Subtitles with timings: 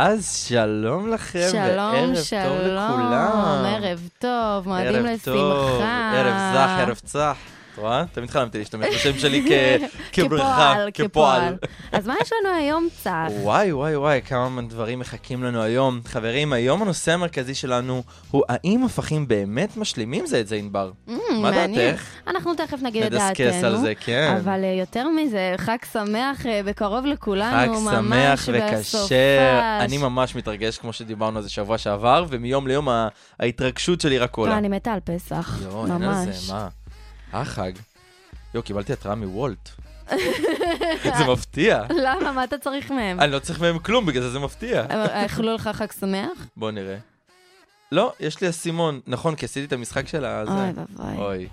[0.00, 3.64] אז שלום לכם, שלום, וערב טוב שלום, לכולם.
[3.66, 5.24] ערב טוב, מועדים ערב לשמחה.
[5.24, 5.82] טוב,
[6.14, 7.36] ערב זך, ערב צח.
[7.72, 8.04] את רואה?
[8.12, 9.44] תמיד חלמתי להשתמש בשם שלי
[10.22, 11.56] כ- כברכה, כפועל, כפועל.
[11.92, 13.26] אז מה יש לנו היום, צח?
[13.42, 16.00] וואי, וואי, וואי, כמה דברים מחכים לנו היום.
[16.04, 20.90] חברים, היום הנושא המרכזי שלנו הוא האם הפכים באמת משלימים זה את זה, ענבר?
[21.08, 21.12] Mm,
[21.42, 21.50] מה.
[21.50, 22.02] דעתך?
[22.26, 23.66] אנחנו תכף נגיד את נדסקס דעתנו.
[23.66, 24.36] על זה, כן.
[24.44, 28.78] אבל אה, יותר מזה, חג שמח אה, בקרוב לכולנו, חג ממש שמח וכשר.
[28.78, 29.12] בסופש.
[29.80, 32.88] אני ממש מתרגש, כמו שדיברנו על זה שבוע שעבר, ומיום ליום
[33.40, 34.52] ההתרגשות שלי רק עולה.
[34.52, 36.36] לא, אני מתה על פסח, יואו, אין על ממש.
[36.36, 36.68] זה, מה?
[37.32, 37.72] החג.
[38.54, 39.68] יואו, קיבלתי התראה מוולט.
[41.18, 41.82] זה מפתיע.
[41.90, 42.32] למה?
[42.32, 43.20] מה אתה צריך מהם?
[43.20, 44.86] אני לא צריך מהם כלום, בגלל זה זה מפתיע.
[44.90, 46.46] אה, איחלו לך חג שמח?
[46.56, 46.96] בוא נראה.
[47.92, 49.00] לא, יש לי אסימון.
[49.06, 50.52] נכון, כי עשיתי את המשחק של הזה.
[50.52, 51.48] אוי ואבוי.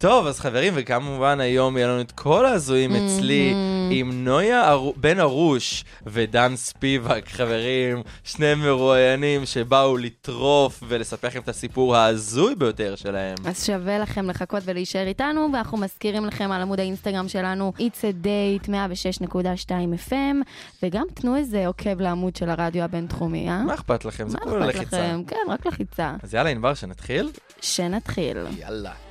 [0.00, 3.54] טוב, אז חברים, וכמובן היום יהיה לנו את כל ההזויים אצלי.
[3.90, 11.96] עם נויה בן ארוש ודן ספיבק, חברים, שני מרואיינים שבאו לטרוף ולספר לכם את הסיפור
[11.96, 13.34] ההזוי ביותר שלהם.
[13.44, 18.26] אז שווה לכם לחכות ולהישאר איתנו, ואנחנו מזכירים לכם על עמוד האינסטגרם שלנו, It's a
[18.26, 19.70] Date 106.2
[20.08, 20.36] FM,
[20.82, 23.62] וגם תנו איזה עוקב לעמוד של הרדיו הבינתחומי, אה?
[23.62, 24.28] מה אכפת לכם?
[24.28, 24.98] זה מה אכפת לחיצה.
[24.98, 25.22] לכם?
[25.26, 26.14] כן, רק לחיצה.
[26.22, 27.30] אז יאללה, ענבר, שנתחיל?
[27.60, 28.36] שנתחיל.
[28.58, 29.09] יאללה.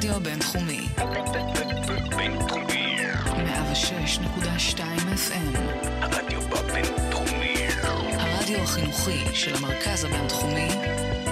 [0.00, 0.86] הרדיו הבינתחומי.
[2.16, 4.78] בינתחומי, 106.2
[5.14, 5.58] FM.
[6.02, 7.54] הרדיו הבינתחומי,
[8.18, 10.68] הרדיו החינוכי של המרכז הבינתחומי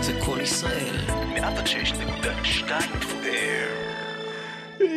[0.01, 0.97] זה קול ישראל.
[1.37, 2.69] 106.2
[3.01, 3.25] FM.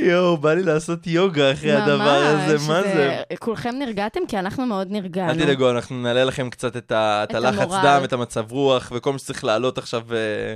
[0.04, 3.22] יואו, בא לי לעשות יוגה אחרי הדבר הזה, מה זה?
[3.40, 4.20] כולכם נרגעתם?
[4.28, 5.32] כי אנחנו מאוד נרגענו.
[5.32, 7.80] אל תדאגו, אנחנו נעלה לכם קצת את ה- את את הלחץ המורל.
[7.84, 10.56] דם, את המצב רוח, וכל מה שצריך לעלות עכשיו אה,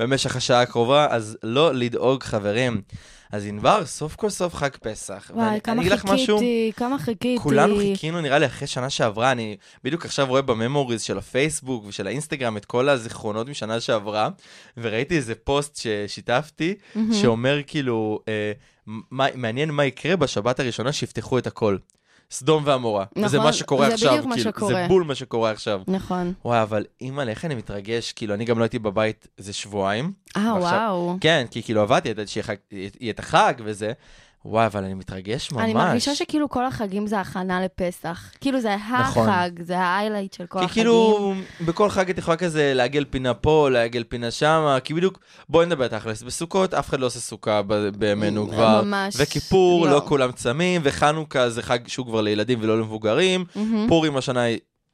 [0.00, 2.80] במשך השעה הקרובה, אז לא לדאוג, חברים.
[3.32, 5.30] אז ענבר, סוף כל סוף חג פסח.
[5.34, 7.36] וואי, כמה לך משהו, חיכיתי, כמה חיכיתי.
[7.42, 12.06] כולנו חיכינו, נראה לי, אחרי שנה שעברה, אני בדיוק עכשיו רואה בממוריז של הפייסבוק ושל
[12.06, 14.28] האינסטגרם את כל הזיכרונות משנה שעברה,
[14.76, 17.14] וראיתי איזה פוסט ששיתפתי, מהמם.
[17.14, 18.52] שאומר כאילו, אה,
[18.86, 21.76] מה, מעניין מה יקרה בשבת הראשונה שיפתחו את הכל.
[22.30, 23.04] סדום ועמורה.
[23.16, 24.74] נכון, זה מה שקורה זה עכשיו, בדיוק מה כאילו, שקורה.
[24.74, 25.82] זה בול מה שקורה עכשיו.
[25.86, 26.32] נכון.
[26.44, 30.12] וואי, אבל אימא'לה, איך אני מתרגש, כאילו, אני גם לא הייתי בבית איזה שבועיים.
[30.36, 31.16] אה, וואו.
[31.20, 33.92] כן, כי כאילו עבדתי, ידעתי שיהיה את החג וזה.
[34.44, 35.64] וואי, אבל אני מתרגש ממש.
[35.64, 38.30] אני מרגישה שכאילו כל החגים זה הכנה לפסח.
[38.40, 39.28] כאילו זה נכון.
[39.28, 40.82] החג, זה האיילייט של כל כי החגים.
[40.82, 45.18] כאילו, בכל חג את יכולה כזה לעגל פינה פה, לעגל פינה שמה, כי בדיוק,
[45.48, 47.60] בואי נדבר תכלס, בסוכות אף אחד לא עושה סוכה
[47.98, 48.82] בימינו כבר.
[48.82, 49.14] ממש.
[49.18, 49.92] וכיפור, לא.
[49.92, 53.44] לא כולם צמים, וחנוכה זה חג שהוא כבר לילדים ולא למבוגרים.
[53.54, 53.88] מהמם.
[53.88, 54.44] פורים השנה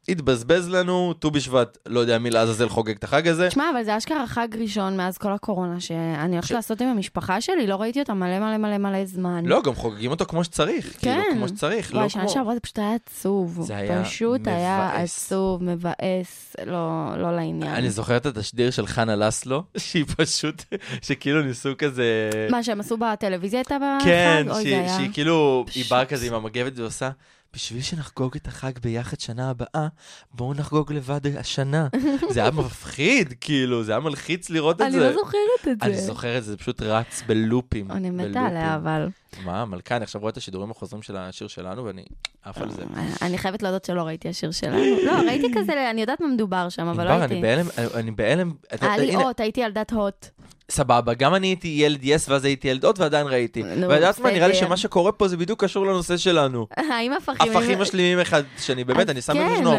[0.09, 3.47] התבזבז לנו, ט"ו בשבט, לא יודע מי לעזאזל חוגג את החג הזה.
[3.49, 7.41] תשמע, אבל זה אשכרה חג ראשון מאז כל הקורונה, שאני הולכת ש- לעשות עם המשפחה
[7.41, 9.45] שלי, לא ראיתי אותה מלא מלא מלא מלא זמן.
[9.45, 10.97] לא, גם חוגגים אותו כמו שצריך.
[10.99, 11.37] כאילו, כן.
[11.37, 12.29] כמו שצריך, לא וואי, כמו...
[12.29, 13.59] שעברה זה פשוט היה עצוב.
[13.61, 15.23] זה היה פשוט היה מבאס.
[15.25, 16.87] עצוב, מבאס, לא
[17.17, 17.73] לא לעניין.
[17.73, 20.63] אני זוכר את התשדיר של חנה לסלו, שהיא פשוט,
[21.01, 22.29] שכאילו ניסו כזה...
[22.51, 24.05] מה שהם עשו בטלוויזיה הייתה בחג?
[24.05, 25.85] כן, שהיא, כאילו, היא.
[25.89, 27.09] באה כזה עם המגבת ועושה,
[27.57, 29.87] בשביל שנחגוג את החג ביחד שנה הבאה,
[30.33, 31.87] בואו נחגוג לבד השנה.
[32.33, 34.99] זה היה מפחיד, כאילו, זה היה מלחיץ לראות את אני זה.
[34.99, 35.85] לא זוכרת את זה.
[35.85, 37.91] אני זוכר את זה, פשוט רץ בלופים.
[37.91, 38.41] אני מתה.
[38.41, 39.09] עליה, אבל...
[39.43, 42.03] מה, מלכה, אני עכשיו רואה את השידורים החוזרים של השיר שלנו, ואני
[42.43, 42.83] עף על זה.
[43.21, 44.77] אני חייבת להודות שלא ראיתי השיר שלנו.
[45.05, 47.41] לא, ראיתי כזה, אני יודעת מה מדובר שם, אבל לא ענבר, אני הייתי.
[47.47, 48.51] בהלם, אני בהלם.
[48.81, 50.25] היה לי אות, הייתי ילדת הוט.
[50.71, 53.63] סבבה, גם אני הייתי ילד יס, ואז הייתי ילד עוד, ועדיין ראיתי.
[53.63, 54.55] ואת יודעת מה, נראה לי.
[54.55, 56.67] שמה שקורה פה זה בדיוק קשור לנושא שלנו.
[56.77, 57.51] האם הפכים...
[57.51, 59.49] הפכים משלימים אחד שני, באמת, אני שם לב כן.
[59.49, 59.71] שיש לנו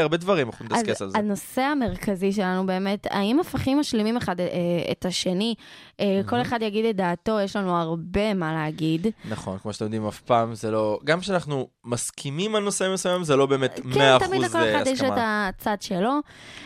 [0.00, 1.18] הרבה דברים, אנחנו נדסקס על זה.
[1.18, 4.46] הנושא המרכזי שלנו באמת, האם הפכים משלימים אחד אה,
[4.90, 5.54] את השני?
[6.00, 9.06] אה, כל אחד יגיד את דעתו, יש לנו הרבה מה להגיד.
[9.28, 10.98] נכון, כמו שאתם יודעים, אף פעם זה לא...
[11.04, 14.80] גם כשאנחנו מסכימים על נושא מסוים, זה לא באמת 100% כן, תמיד לכל הסכמה.
[14.80, 16.12] אחד יש את הצד שלו.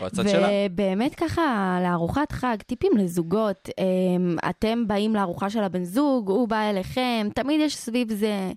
[0.00, 0.48] או הצד שלה.
[0.70, 3.47] ובאמת ככה, לארוחת חג, טיפים לזוגות.
[3.78, 8.50] אמ, אתם באים לארוחה של הבן זוג, הוא בא אליכם, תמיד יש סביב זה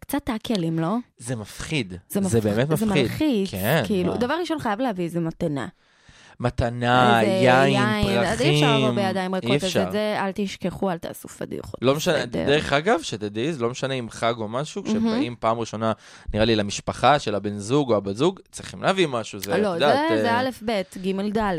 [0.00, 0.96] קצת טאקלים, לא?
[1.18, 1.94] זה מפחיד.
[2.08, 3.02] זה זה מפח- באמת זה מפחיד.
[3.02, 3.50] מלחיץ.
[3.50, 4.18] כן, כאילו, מה?
[4.18, 5.66] דבר ראשון חייב להביא איזה מתנה.
[6.40, 8.18] מתנה, איזה יין, פרחים.
[8.20, 9.76] אז אי אפשר לבוא בידיים ריקות, אז.
[9.76, 11.74] את זה אל תשכחו, אל תעשו פדיחות.
[11.82, 12.26] לא משנה.
[12.26, 14.98] דרך אגב, שתדעי, לא משנה אם חג או משהו, מהמם.
[15.00, 15.92] כשבאים פעם ראשונה,
[16.34, 19.78] נראה לי, למשפחה של הבן זוג או הבת זוג, צריכים להביא משהו, זה, לא, זה-
[20.22, 21.58] זה אה, א', ב', ג', ד'.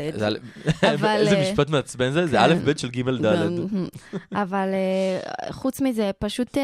[0.82, 2.26] איזה אה, משפט מעצבן זה?
[2.26, 2.42] זה כן.
[2.42, 3.24] א', ב' של ג', ד'.
[3.24, 3.86] מהמם.
[4.34, 6.58] אבל אה, חוץ מזה, פשוט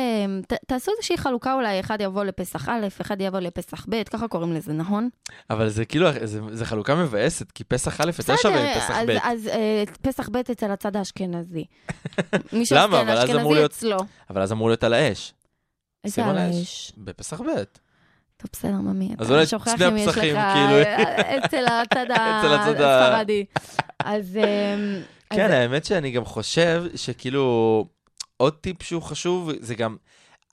[0.67, 4.73] תעשו איזושהי חלוקה אולי, אחד יבוא לפסח א', אחד יבוא לפסח ב', ככה קוראים לזה,
[4.73, 5.09] נכון?
[5.51, 6.09] אבל זה כאילו,
[6.51, 9.11] זה חלוקה מבאסת, כי פסח א' יותר שווה מפסח ב'.
[9.23, 11.65] אז אה, פסח ב' אצל הצד האשכנזי.
[12.53, 13.01] מי למה?
[13.01, 13.97] אבל אז אמור שאשכנזי אצלו.
[14.31, 15.35] אבל אז אמור להיות על האש.
[16.05, 16.93] איזה על האש.
[16.97, 17.45] בפסח ב'.
[18.37, 19.15] טוב, בסדר, ממי.
[19.19, 20.83] אז אולי שני הפסחים, כאילו.
[21.45, 22.07] אצל הצד
[22.81, 23.45] הספרדי.
[24.05, 24.39] אה, אז-
[25.31, 27.87] כן, האמת שאני גם חושב שכאילו,
[28.37, 29.97] עוד טיפ שהוא חשוב, זה גם,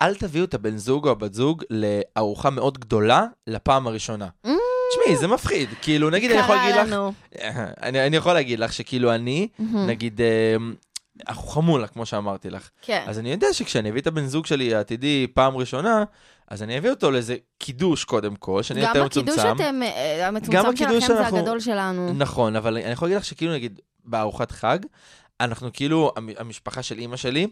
[0.02, 4.28] אל תביאו את הבן זוג או הבת זוג לארוחה מאוד גדולה לפעם הראשונה.
[4.46, 4.50] Mm.
[4.90, 5.70] תשמעי, זה מפחיד.
[5.82, 7.14] כאילו, נגיד, אני יכול להגיד קרה לך, לנו.
[7.84, 9.48] אני אני יכול להגיד לך שכאילו אני.
[9.88, 10.56] נגיד, אה,
[11.28, 12.70] אנחנו חמולה, כמו שאמרתי לך.
[12.82, 13.04] כן.
[13.08, 16.04] אז אני יודע שכשאני אביא את הבן זוג שלי העתידי פעם ראשונה,
[16.48, 19.54] אז אני אביא אותו לאיזה קידוש קודם כל, שאני יותר מצומצם.
[19.56, 22.14] אתם, אה, גם המצומצם הקידוש שלכם זה הגדול שלנו.
[22.14, 24.80] נכון, אבל אני יכול להגיד לך שכאילו, נגיד, בארוחת חג,
[25.42, 27.48] אנחנו כאילו, המ- המשפחה של אימא שלי,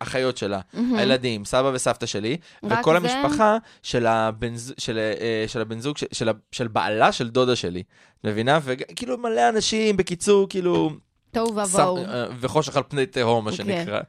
[0.00, 0.94] אחיות שלה, מהמם.
[0.96, 3.16] הילדים, סבא וסבתא שלי, וכל זה?
[3.16, 7.82] המשפחה של הבן, של, אה, של הבן זוג, של, של, בעלה של דודה שלי.
[8.24, 8.58] מבינה?
[8.62, 10.90] וכאילו מלא אנשים, בקיצור, כאילו...
[11.32, 11.96] תוהו ובוהו.
[11.96, 13.56] אה, וחושך על פני תהום, מה כן.
[13.56, 14.00] שנקרא.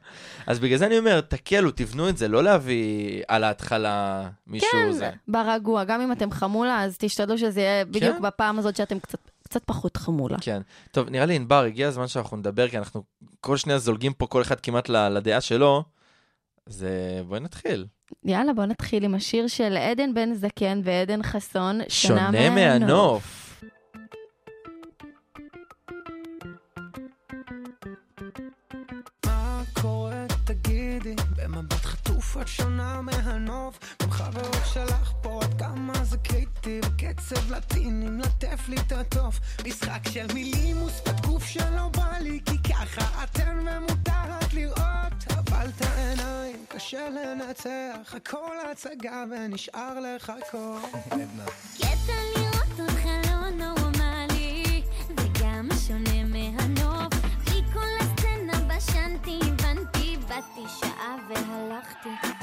[0.46, 4.92] אז בגלל זה אני אומר, תקלו, תבנו את זה, לא להביא על ההתחלה מישהו כן,
[4.92, 5.10] זה.
[5.28, 5.84] ברגוע.
[5.84, 8.22] גם אם אתם חמולה, אז תשתדלו שזה יהיה בדיוק כן.
[8.22, 10.36] בפעם הזאת שאתם קצת- קצת פחות חמולה.
[10.40, 10.62] כן.
[10.90, 13.02] טוב, נראה לי, ענבר, הגיע הזמן שאנחנו נדבר, כי אנחנו
[13.40, 15.84] כל שניה זולגים פה כל אחד כמעט לדעה שלו.
[16.66, 16.86] אז
[17.28, 17.86] בואי נתחיל.
[18.24, 23.41] יאללה, בוא נתחיל עם השיר של עדן בן זקן ועדן חסון, שונה מהנוף.
[32.40, 33.78] את שונה מהנוף?
[34.02, 39.40] גם חברות שלך פה עד כמה זה קריטי וקצב לטיני מלטף לי את התוף.
[39.66, 45.12] משחק של מילים ושפת גוף שלא בא לי כי ככה אתן ומותר רק לראות.
[45.30, 50.82] אבל את העיניים קשה לנצח הכל הצגה ונשאר לחכות
[51.76, 52.31] קטע לראות
[60.48, 62.41] באתי שעה והלכתי.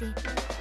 [0.00, 0.28] והלכתי.
[0.28, 0.57] ובינתיים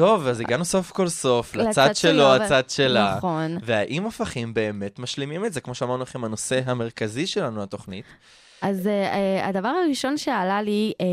[0.00, 3.14] טוב, אז הגענו סוף כל סוף, לצד שלו, הצד שלה.
[3.16, 3.56] נכון.
[3.62, 5.60] והאם הפכים באמת משלימים את זה?
[5.60, 8.04] כמו שאמרנו לכם, הנושא המרכזי שלנו לתוכנית.
[8.62, 11.06] אז אה, אה, הדבר הראשון שעלה לי, אה,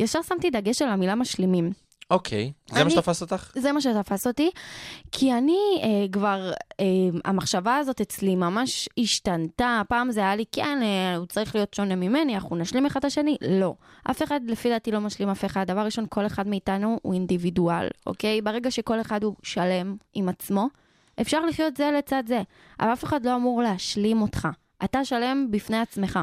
[0.00, 1.70] ישר שמתי דגש על המילה משלימים.
[2.10, 3.52] אוקיי, זה מה שתפס אותך?
[3.54, 4.50] זה מה שתפס אותי,
[5.12, 6.84] כי אני אה, כבר, אה,
[7.24, 9.82] המחשבה הזאת אצלי ממש השתנתה.
[9.88, 13.04] פעם זה היה לי, כן, אה, הוא צריך להיות שונה ממני, אנחנו נשלים אחד את
[13.04, 13.36] השני.
[13.40, 13.74] לא.
[14.10, 15.64] אף אחד, לפי דעתי, לא משלים אף אחד.
[15.66, 18.42] דבר ראשון, כל אחד מאיתנו הוא אינדיבידואל, אוקיי?
[18.42, 20.68] ברגע שכל אחד הוא שלם עם עצמו,
[21.20, 22.42] אפשר לחיות זה לצד זה.
[22.80, 24.48] אבל אף אחד לא אמור להשלים אותך.
[24.84, 26.18] אתה שלם בפני עצמך.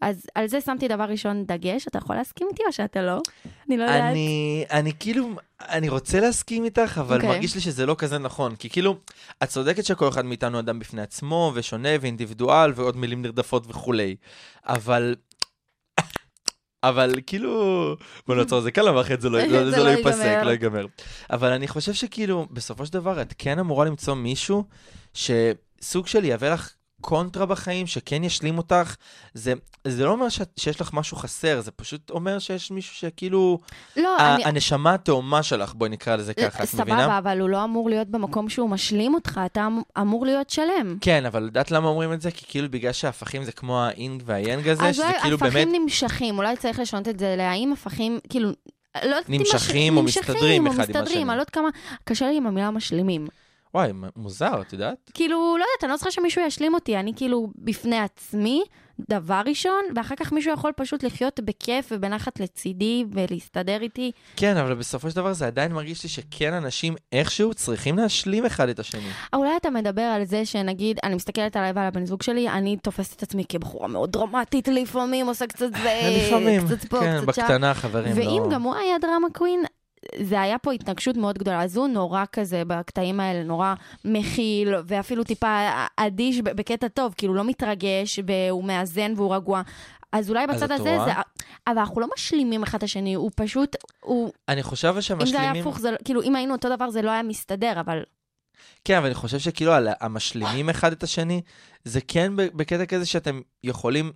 [0.00, 1.88] אז על זה שמתי דבר ראשון דגש.
[1.88, 3.20] אתה יכול להסכים איתי או שאתה לא?
[3.68, 4.02] אני לא יודעת.
[4.02, 7.28] אני, אני כאילו, אני רוצה להסכים איתך, אבל אוקיי.
[7.28, 8.56] מרגיש לי שזה לא כזה נכון.
[8.56, 8.96] כי כאילו,
[9.42, 14.16] את צודקת שכל אחד מאיתנו אדם בפני עצמו, ושונה, ואינדיבידואל, ועוד מילים נרדפות וכולי.
[14.64, 15.14] אבל...
[16.82, 17.96] אבל כאילו,
[18.26, 20.40] בוא נעצור את זה כאן, אבל אחרת זה לא, זה זה לא לא ייפסק.
[20.44, 20.86] לא ייגמר.
[21.30, 24.64] אבל אני חושב שכאילו, בסופו של דבר, את כן אמורה למצוא מישהו
[25.14, 28.94] שסוג של יהווה לך קונטרה בחיים, שכן ישלים אותך.
[29.34, 29.52] זה,
[29.86, 33.58] זה לא אומר שאת, שיש לך משהו חסר, זה פשוט אומר שיש מישהו שכאילו...
[33.96, 34.44] לא, ה- אני...
[34.44, 36.98] הנשמה התאומה שלך, בואי נקרא לזה ככה, את מבינה?
[37.02, 40.96] סבבה, אבל הוא לא אמור להיות במקום שהוא משלים אותך, אתה אמ- אמור להיות שלם.
[41.00, 42.30] כן, אבל יודעת למה אומרים את זה?
[42.30, 46.38] כי כאילו בגלל שהפכים זה כמו האינג והיאנג הזה, אז שזה כאילו באמת הפכים נמשכים,
[46.38, 48.50] אולי צריך לשנות את זה להאם הפכים, כאילו,
[49.04, 51.18] לא נמשכים מש- או מסתדרים או אחד עם מסתדרים, השני.
[51.22, 51.68] אני לא יודעת כמה,
[52.04, 53.26] קשה לי עם המילה משלימים.
[53.74, 55.10] וואי, מוזר, את יודעת?
[55.14, 58.62] כאילו, לא יודעת, אני לא צריכה שמישהו ישלים אותי, אני כאילו בפני עצמי,
[59.10, 64.12] דבר ראשון, ואחר כך מישהו יכול פשוט לחיות בכיף ובנחת לצידי ולהסתדר איתי.
[64.36, 68.68] כן, אבל בסופו של דבר זה עדיין מרגיש לי שכן אנשים איכשהו צריכים להשלים אחד
[68.68, 69.10] את השני.
[69.34, 73.16] אולי אתה מדבר על זה שנגיד, אני מסתכלת עליי ועל הבן זוג שלי, אני תופסת
[73.16, 77.42] את עצמי כבחורה מאוד דרמטית לפעמים, עושה קצת זה, לפעמים, קצת פה, כן, קצת שם.
[77.42, 78.24] בקטנה, חברים, לא...
[78.24, 79.64] ואם גם הוא היה דרמה קווין,
[80.22, 81.62] זה היה פה התנגשות מאוד גדולה.
[81.62, 83.74] אז הוא נורא כזה בקטעים האלה, נורא
[84.04, 89.62] מכיל, ואפילו טיפה אדיש בקטע טוב, כאילו לא מתרגש, והוא מאזן והוא רגוע.
[90.12, 91.04] אז אולי אז בצד את הזה, רואה?
[91.04, 91.12] זה...
[91.66, 94.32] אבל אנחנו לא משלימים אחד את השני, הוא פשוט, הוא...
[94.48, 95.60] אני חושב אם זה היה.
[95.60, 95.90] הפוך, זה...
[95.90, 98.02] לא- כאילו, אם היינו אותו דבר, זה לא היה מסתדר, אבל...
[98.84, 101.40] כן, אבל אני חושב שכאילו על המשלימים אחד את השני,
[101.84, 104.12] זה כן בקטע כזה שאתם יכולים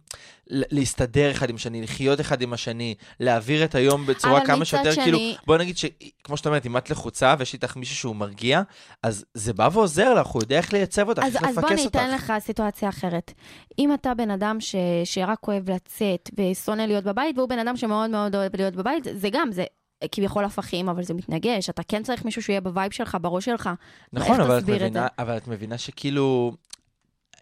[0.47, 5.03] להסתדר אחד עם השני, לחיות אחד עם השני, להעביר את היום בצורה כמה שיותר, שני-
[5.05, 8.63] כאילו, בוא נגיד שכמו שאת אומרת, אם את לחוצה ויש איתך מישהו שהוא מרגיע,
[9.03, 11.85] אז זה בא ועוזר לך, הוא יודע איך לייצב אותך, איך אז בוא לפקס אני
[11.85, 11.97] אותך.
[11.97, 13.33] אתן לך סיטואציה אחרת.
[13.79, 14.75] אם אתה בן אדם ש...
[15.05, 19.29] שרק אוהב לצאת ושונא להיות בבית, והוא בן אדם שמאוד מאוד אוהב להיות בבית, זה
[19.33, 19.65] גם, זה
[20.13, 21.71] כביכול הפכים, אבל זה מתנגש.
[21.71, 23.71] אתה כן צריך מישהו שיהיה ב vibe שלך, בראש שלך.
[24.13, 25.07] נכון, אבל את, את מבינה, זה?
[25.19, 26.53] אבל את מבינה שכאילו...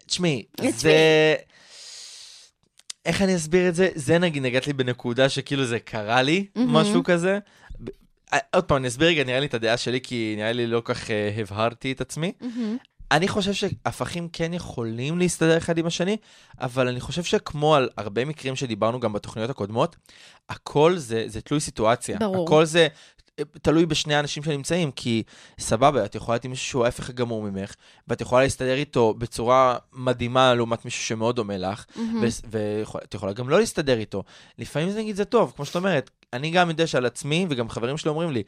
[0.05, 0.43] תשמעי.
[0.69, 1.35] זה...
[3.05, 3.89] איך אני אסביר את זה?
[3.95, 6.73] זה נגיד, נגעת לי בנקודה שכאילו זה קרה לי, מהמם.
[6.73, 7.39] משהו כזה.
[8.33, 10.81] אה, עוד פעם, אני אסביר רגע, נראה לי את הדעה שלי, כי נראה לי לא
[10.85, 12.31] כך אה, הבהרתי את עצמי.
[13.11, 16.17] אני חושב שהפכים כן יכולים להסתדר אחד עם השני,
[16.61, 19.95] אבל אני חושב שכמו על הרבה מקרים שדיברנו גם בתוכניות הקודמות,
[20.49, 22.17] הכל זה, זה תלוי סיטואציה.
[22.19, 22.47] ברור.
[22.47, 22.87] הכל זה
[23.61, 25.23] תלוי בשני האנשים שנמצאים, כי
[25.59, 27.75] סבבה, את יכולה להיות עם מישהו שהוא ההפך הגמור ממך,
[28.07, 31.85] ואת יכולה להסתדר איתו בצורה מדהימה לעומת מישהו שמאוד דומה לך,
[32.49, 34.23] ואת יכולה גם לא להסתדר איתו.
[34.57, 37.97] לפעמים זה נגיד זה טוב, כמו שאת אומרת, אני גם יודע שעל עצמי, וגם חברים
[37.97, 38.43] שלי אומרים לי,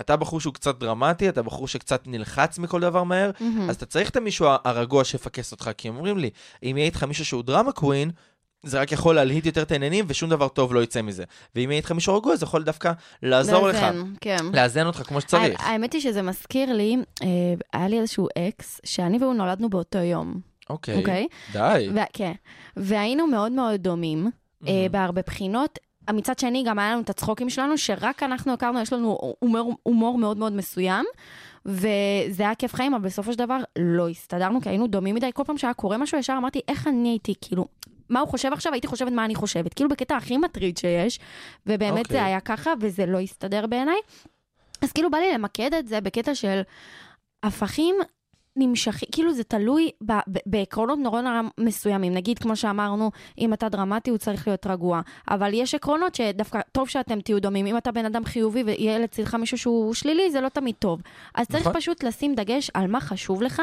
[0.00, 3.30] אתה בחור שהוא קצת דרמטי, אתה בחור שקצת נלחץ מכל דבר מהר,
[3.70, 6.30] אז אתה צריך את המישהו הרגוע שיפקס אותך, כי הם אומרים לי,
[6.62, 8.10] אם יהיה איתך מישהו שהוא דרמה קווין,
[8.68, 11.24] זה רק יכול להלהיט יותר את העניינים, ושום דבר טוב לא יצא מזה.
[11.54, 14.46] ואם יהיה איתך מישהו רגוע, זה יכול דווקא לעזור לך, לאזן, כן.
[14.54, 15.60] לאזן אותך כמו שצריך.
[15.60, 17.28] האמת היא שזה מזכיר לי, אה,
[17.72, 21.26] היה לי איזשהו אקס, שאני והוא נולדנו באותו יום, אוקיי, אוקיי?
[21.52, 21.88] די.
[21.94, 22.32] ו- כן.
[22.76, 24.92] והיינו מאוד מאוד דומים אה, מהמם.
[24.92, 25.78] בהרבה בחינות.
[26.12, 30.18] מצד שני, גם היה לנו את הצחוקים שלנו, שרק אנחנו הכרנו, יש לנו הומור, הומור
[30.18, 31.04] מאוד מאוד מסוים,
[31.66, 35.30] וזה היה כיף חיים, אבל בסופו של דבר לא הסתדרנו, כי היינו דומים מדי.
[35.34, 37.66] כל פעם שהיה קורה משהו, ישר אמרתי, איך אני הייתי, כאילו,
[38.10, 38.72] מה הוא חושב עכשיו?
[38.72, 39.74] הייתי חושבת מה אני חושבת.
[39.74, 41.18] כאילו בקטע הכי מטריד שיש,
[41.66, 42.16] ובאמת אוקיי.
[42.16, 43.98] זה היה ככה, וזה לא הסתדר בעיניי.
[44.82, 46.60] אז כאילו בא לי למקד את זה בקטע של
[47.42, 47.94] הפכים
[48.56, 52.14] נמשכים, כאילו זה תלוי ב- ב- בעקרונות נורא נורא מסוימים.
[52.14, 55.00] נגיד, כמו שאמרנו, אם אתה דרמטי, הוא צריך להיות רגוע.
[55.30, 57.66] אבל יש עקרונות שדווקא טוב שאתם תהיו דומים.
[57.66, 61.02] אם אתה בן אדם חיובי ויהיה לצדך מישהו שהוא שלילי, זה לא תמיד טוב.
[61.34, 61.80] אז צריך נכון.
[61.80, 63.62] פשוט לשים דגש על מה חשוב לך.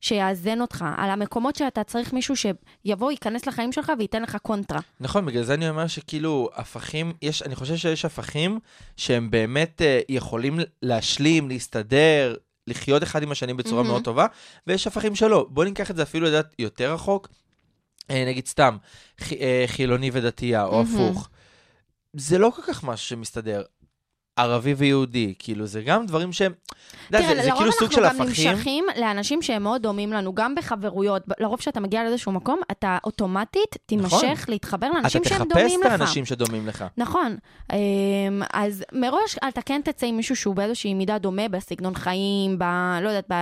[0.00, 4.80] שיאזן אותך, על המקומות שאתה צריך מישהו שיבוא, ייכנס לחיים שלך וייתן לך קונטרה.
[5.00, 8.58] נכון, בגלל זה אני אומר שכאילו, הפכים, יש, אני חושב שיש הפכים
[8.96, 12.34] שהם באמת אה, יכולים להשלים, להסתדר,
[12.66, 13.88] לחיות אחד עם השני בצורה מהמם.
[13.88, 14.26] מאוד טובה,
[14.66, 15.46] ויש הפכים שלא.
[15.50, 17.28] בוא ניקח את זה אפילו, לדעת, יותר רחוק.
[18.10, 18.76] אה, נגיד סתם,
[19.20, 20.94] ח, אה, חילוני ודתייה, או מהמם.
[20.94, 21.28] הפוך.
[22.12, 23.62] זה לא כל כך משהו שמסתדר.
[24.36, 26.52] ערבי ויהודי, כאילו, זה גם דברים שהם...
[27.08, 28.50] אתה תראה, זה, זה לרוב כאילו סוג של אנחנו גם הפכים.
[28.50, 31.22] נמשכים לאנשים שהם מאוד דומים לנו, גם בחברויות.
[31.40, 34.44] לרוב כשאתה מגיע לאיזשהו מקום, אתה אוטומטית תימשך נכון.
[34.48, 35.92] להתחבר אתה לאנשים שהם תחפש דומים את לך.
[35.92, 36.84] האנשים שדומים לך.
[36.96, 37.36] נכון.
[37.72, 37.76] אמ,
[38.52, 42.64] אז מראש אתה כן תצא עם מישהו שהוא באיזושהי מידה דומה בסגנון חיים, ב...
[43.02, 43.34] לא יודעת, ב...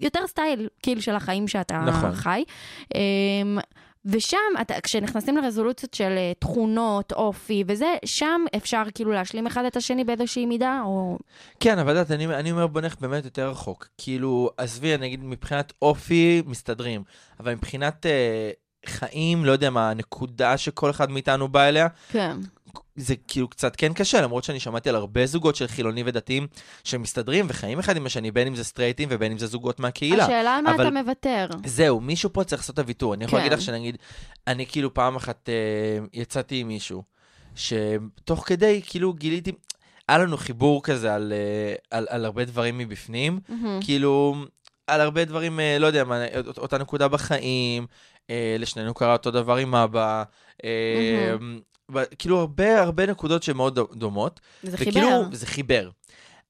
[0.00, 2.14] יותר סטייל כאילו של החיים שאתה נכון.
[2.14, 2.44] חי.
[4.04, 9.76] ושם, אתה, כשנכנסים לרזולוציות של אה, תכונות, אופי וזה, שם אפשר כאילו להשלים אחד את
[9.76, 11.18] השני באיזושהי מידה, או...
[11.60, 13.88] כן, אבל את יודעת, אני, אני אומר בוא נלך באמת יותר רחוק.
[13.98, 17.02] כאילו, עזבי, אני אגיד, מבחינת אופי, מסתדרים.
[17.40, 18.50] אבל מבחינת אה,
[18.86, 22.36] חיים, לא יודע מה, הנקודה שכל אחד מאיתנו בא אליה, כן.
[22.96, 26.46] זה כאילו קצת כן קשה, למרות שאני שמעתי על הרבה זוגות של חילונים ודתיים
[26.84, 30.24] שמסתדרים וחיים אחד עם השני, בין אם זה סטרייטים ובין אם זה זוגות מהקהילה.
[30.24, 31.46] השאלה על מה אבל- אתה מוותר.
[31.66, 33.14] זהו, מישהו פה צריך לעשות את הוויתור.
[33.14, 33.44] אני יכול כן.
[33.44, 33.96] להגיד לך שנגיד,
[34.46, 35.54] אני כאילו פעם אחת אה,
[36.12, 37.02] יצאתי עם מישהו,
[37.54, 39.52] שתוך כדי כאילו גיליתי,
[40.08, 43.80] היה לנו חיבור כזה על, אה, על, על הרבה דברים מבפנים, מהמם.
[43.82, 44.34] כאילו,
[44.86, 47.86] על הרבה דברים, אה, לא יודע מה, אות- אותה נקודה בחיים,
[48.30, 50.22] אה, לשנינו קרה אותו דבר עם אבא,
[50.64, 51.58] אה, ב-
[52.18, 54.40] כאילו הרבה הרבה נקודות שמאוד דו- דומות.
[54.62, 55.22] זה וכאילו, חיבר.
[55.32, 55.90] זה חיבר.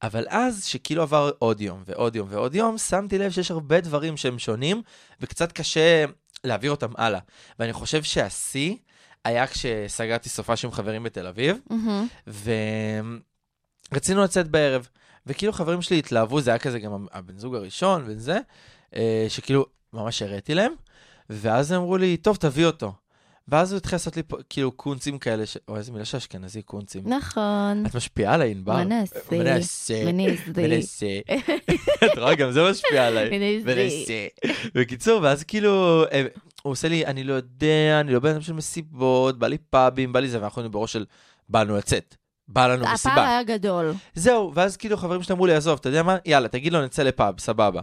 [0.02, 4.16] אבל אז, שכאילו עבר עוד יום ועוד יום ועוד יום, שמתי לב שיש הרבה דברים
[4.16, 4.82] שהם שונים,
[5.20, 6.04] וקצת קשה
[6.44, 7.20] להעביר אותם הלאה.
[7.58, 8.76] ואני חושב שהשיא
[9.24, 12.06] היה כשסגרתי סופש עם חברים בתל אביב, מהמם.
[13.92, 14.88] ורצינו לצאת בערב.
[15.26, 18.38] וכאילו חברים שלי התלהבו, זה היה כזה גם הבן זוג הראשון וזה,
[18.96, 20.72] אה, שכאילו ממש הראיתי להם,
[21.30, 22.92] ואז הם אמרו לי, טוב, תביא אותו.
[23.48, 25.56] ואז הוא התחיל לעשות לי פה, כאילו קונצים כאלה, ש...
[25.68, 27.02] אוי, איזה מילה של אשכנזי, קונצים.
[27.06, 27.86] נכון.
[27.86, 28.76] את משפיעה עליי, ענבר.
[28.76, 29.18] מנסה.
[29.32, 30.04] מנסה.
[30.56, 31.06] מנסה.
[32.04, 33.38] את רואה, גם זה משפיע עליי.
[33.64, 34.26] מנסה.
[34.74, 36.26] בקיצור, ואז כאילו, אה,
[36.62, 40.12] הוא עושה לי, אני לא יודע, אני לא בן אדם של מסיבות, בא לי פאבים,
[40.12, 41.04] בא לי זה, ואנחנו היינו בראש של,
[41.48, 42.16] באנו לצאת.
[42.48, 43.28] בא לנו הפער מסיבה.
[43.28, 43.94] היה גדול.
[44.14, 46.16] זהו, ואז כאילו חברים שלי אמרו לי, עזוב, אתה יודע מה?
[46.24, 47.80] יאללה, תגיד לו, נצא לפאב, סבבה.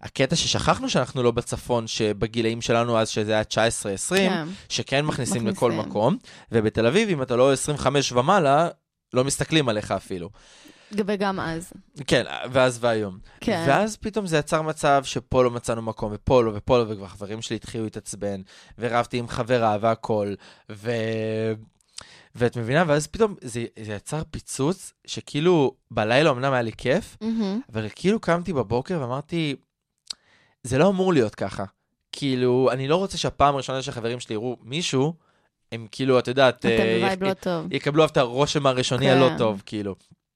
[0.00, 4.48] הקטע ששכחנו שאנחנו לא בצפון, שבגילאים שלנו אז, שזה היה 19-20, כן.
[4.68, 5.90] שכן מכניסים לכל מכניסים.
[5.90, 6.16] מקום,
[6.52, 8.68] ובתל אביב, אם אתה לא 25 ומעלה,
[9.14, 10.30] לא מסתכלים עליך אפילו.
[10.92, 11.72] וגם אז.
[12.06, 13.18] כן, ואז והיום.
[13.40, 13.64] כן.
[13.68, 17.42] ואז פתאום זה יצר מצב שפה לא מצאנו מקום, ופה לא, ופה לא, וכבר חברים
[17.42, 18.40] שלי התחילו להתעצבן,
[18.78, 20.34] ורבתי עם חברה והכל,
[20.72, 20.90] ו...
[22.34, 22.84] ואת מבינה?
[22.86, 27.60] ואז פתאום זה, זה יצר פיצוץ, שכאילו בלילה אמנם היה לי כיף, מהמם.
[27.72, 29.56] אבל כאילו קמתי בבוקר ואמרתי,
[30.62, 31.64] זה לא אמור להיות ככה.
[32.12, 35.14] כאילו, אני לא רוצה שהפעם הראשונה שהחברים שלי יראו מישהו,
[35.72, 37.72] הם כאילו, את יודעת, אתם אה, ב vibe לא טוב.
[37.72, 39.16] יקבלו את הרושם הראשוני כן.
[39.16, 39.94] הלא טוב, כאילו.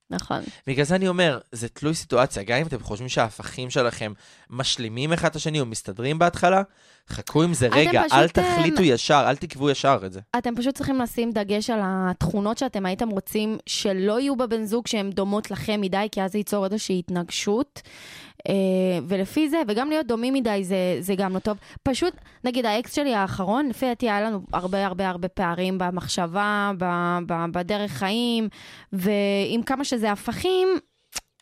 [0.09, 0.39] נכון.
[0.67, 2.43] בגלל זה אני אומר, זה תלוי סיטואציה.
[2.43, 4.13] גם אם אתם חושבים שההפכים שלכם
[4.49, 6.61] משלימים אחד את השני או מסתדרים בהתחלה,
[7.09, 10.19] חכו עם זה רגע, פשוט, אל אה, תחליטו ישר, אל תקבעו ישר את זה.
[10.37, 15.09] אתם פשוט צריכים לשים דגש על התכונות שאתם הייתם רוצים שלא יהיו בבן זוג שהן
[15.09, 17.81] דומות לכם מדי, כי אז זה ייצור איזושהי התנגשות.
[18.49, 18.53] אה,
[19.07, 21.57] ולפי זה, וגם להיות דומים מדי זה, זה גם לא טוב.
[21.83, 26.85] פשוט, נגיד האקס שלי האחרון, לפי דעתי היה לנו הרבה הרבה הרבה פערים במחשבה, ב,
[27.27, 28.49] ב, בדרך חיים,
[28.93, 30.67] ועם כמה שזה הפכים,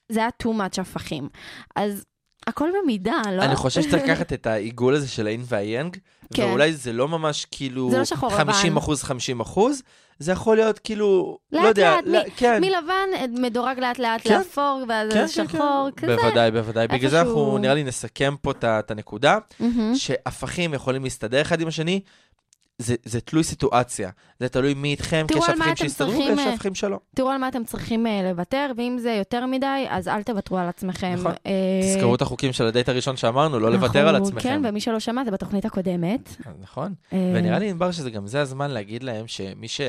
[0.09, 1.29] זה היה too much הפכים.
[1.75, 2.05] אז
[2.47, 3.43] הכל במידה, לא?
[3.43, 5.97] אני חושב שצריך לקחת את העיגול הזה של האין והיאנג,
[6.33, 6.43] כן.
[6.43, 8.77] ואולי זה לא ממש כאילו זה לא שחור 50 לבן.
[8.77, 9.81] אחוז, 50 אחוז,
[10.21, 12.62] זה יכול להיות כאילו, לאט לא יודע, לאט, לא- כן.
[12.62, 14.38] מלבן אה, מדורג לאט לאט כן.
[14.38, 16.07] לאפור, ואז כן, זה כן, שחור, כן.
[16.07, 16.15] כזה.
[16.15, 16.88] בוודאי, בוודאי.
[16.88, 19.38] בגלל זה אנחנו, נראה לי, נסכם פה את הנקודה.
[19.95, 22.01] שהפכים יכולים להסתדר אחד עם השני,
[22.82, 24.10] זה, זה תלוי סיטואציה.
[24.39, 27.00] זה תלוי מי איתכם, כי יש על אתם שיסתדרו ויש הפכים שלא.
[27.15, 30.67] תראו על מה אתם צריכים אה, לוותר, ואם זה יותר מדי, אז אל תוותרו על
[30.67, 31.15] עצמכם.
[31.20, 31.32] נכון.
[31.46, 31.52] אה,
[31.96, 34.50] תזכרו את החוקים של הדייט הראשון שאמרנו, לא לוותר על אנחנו- עצמכם.
[34.50, 36.36] כן, ומי שלא שמע, זה בתוכנית הקודמת.
[36.62, 36.94] נכון.
[37.13, 39.82] אה, ונראה לי, ענבר, שזה גם זה הזמן להגיד להם שמי ש...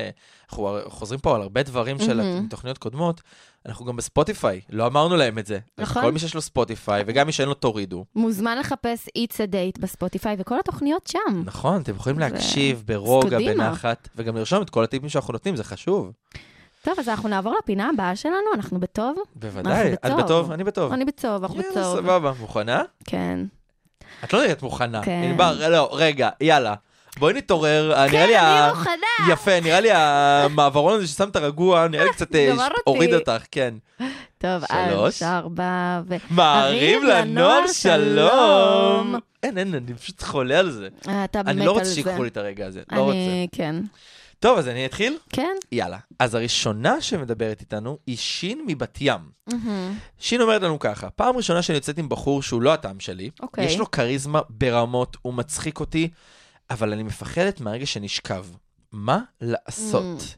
[0.49, 2.21] אנחנו חוזרים פה על הרבה דברים של.
[2.49, 3.21] תוכניות קודמות,
[3.65, 5.59] אנחנו גם בספוטיפיי, לא אמרנו להם את זה.
[5.77, 6.01] נכון.
[6.01, 8.05] כל מי שיש לו ספוטיפיי, וגם מי שאין לו תורידו.
[8.15, 11.43] מוזמן לחפש It's a Date בספוטיפיי, וכל התוכניות שם.
[11.45, 13.69] נכון, אתם יכולים להקשיב ברוגע, קדימה.
[13.69, 16.11] בנחת, וגם לרשום את כל הטיפים שאנחנו נותנים, זה חשוב.
[16.81, 19.17] טוב, אז אנחנו נעבור לפינה הבאה שלנו, אנחנו בטוב?
[19.35, 19.93] בוודאי.
[19.93, 20.51] את בטוב.
[20.51, 20.93] אני בטוב.
[20.93, 21.97] אני בטוב, אנחנו בטוב.
[21.97, 22.33] סבבה.
[22.39, 22.83] מוכנה?
[23.05, 23.39] כן.
[24.23, 25.03] את לא נראית מוכנה.
[25.03, 25.35] כן.
[25.59, 26.75] לא, רגע, יאללה.
[27.19, 27.93] בואי נתעורר.
[28.11, 29.33] נראה לי כן, ה- אני מוכנה.
[29.33, 32.63] יפה, נראה לי המעברון הזה ששמת רגוע, נראה לי קצת אה, אותי.
[32.85, 33.73] הוריד אותך, כן.
[34.37, 35.23] טוב, שלוש.
[35.23, 36.15] ארבע ו...
[36.29, 39.15] מעריב לנוער שלום.
[39.43, 40.87] אין, אין, אני פשוט חולה על זה.
[41.01, 41.95] אתה באמת אני לא על רוצה זה.
[41.95, 43.13] שיקחו לי את הרגע הזה, לא רוצה.
[43.13, 43.75] אני, כן.
[44.39, 45.17] טוב, אז אני אתחיל?
[45.29, 45.55] כן?
[45.71, 45.97] יאללה.
[46.19, 49.19] אז הראשונה שמדברת איתנו היא שין מבת ים.
[49.47, 49.93] מהמם.
[50.19, 53.65] שין אומרת לנו ככה, פעם ראשונה שאני יוצאת עם בחור שהוא לא הטעם שלי, אוקיי.
[53.65, 56.09] יש לו כריזמה ברמות, הוא מצחיק אותי,
[56.73, 58.45] אבל אני מפחדת מהרגע שנשכב.
[58.91, 60.35] מה לעשות?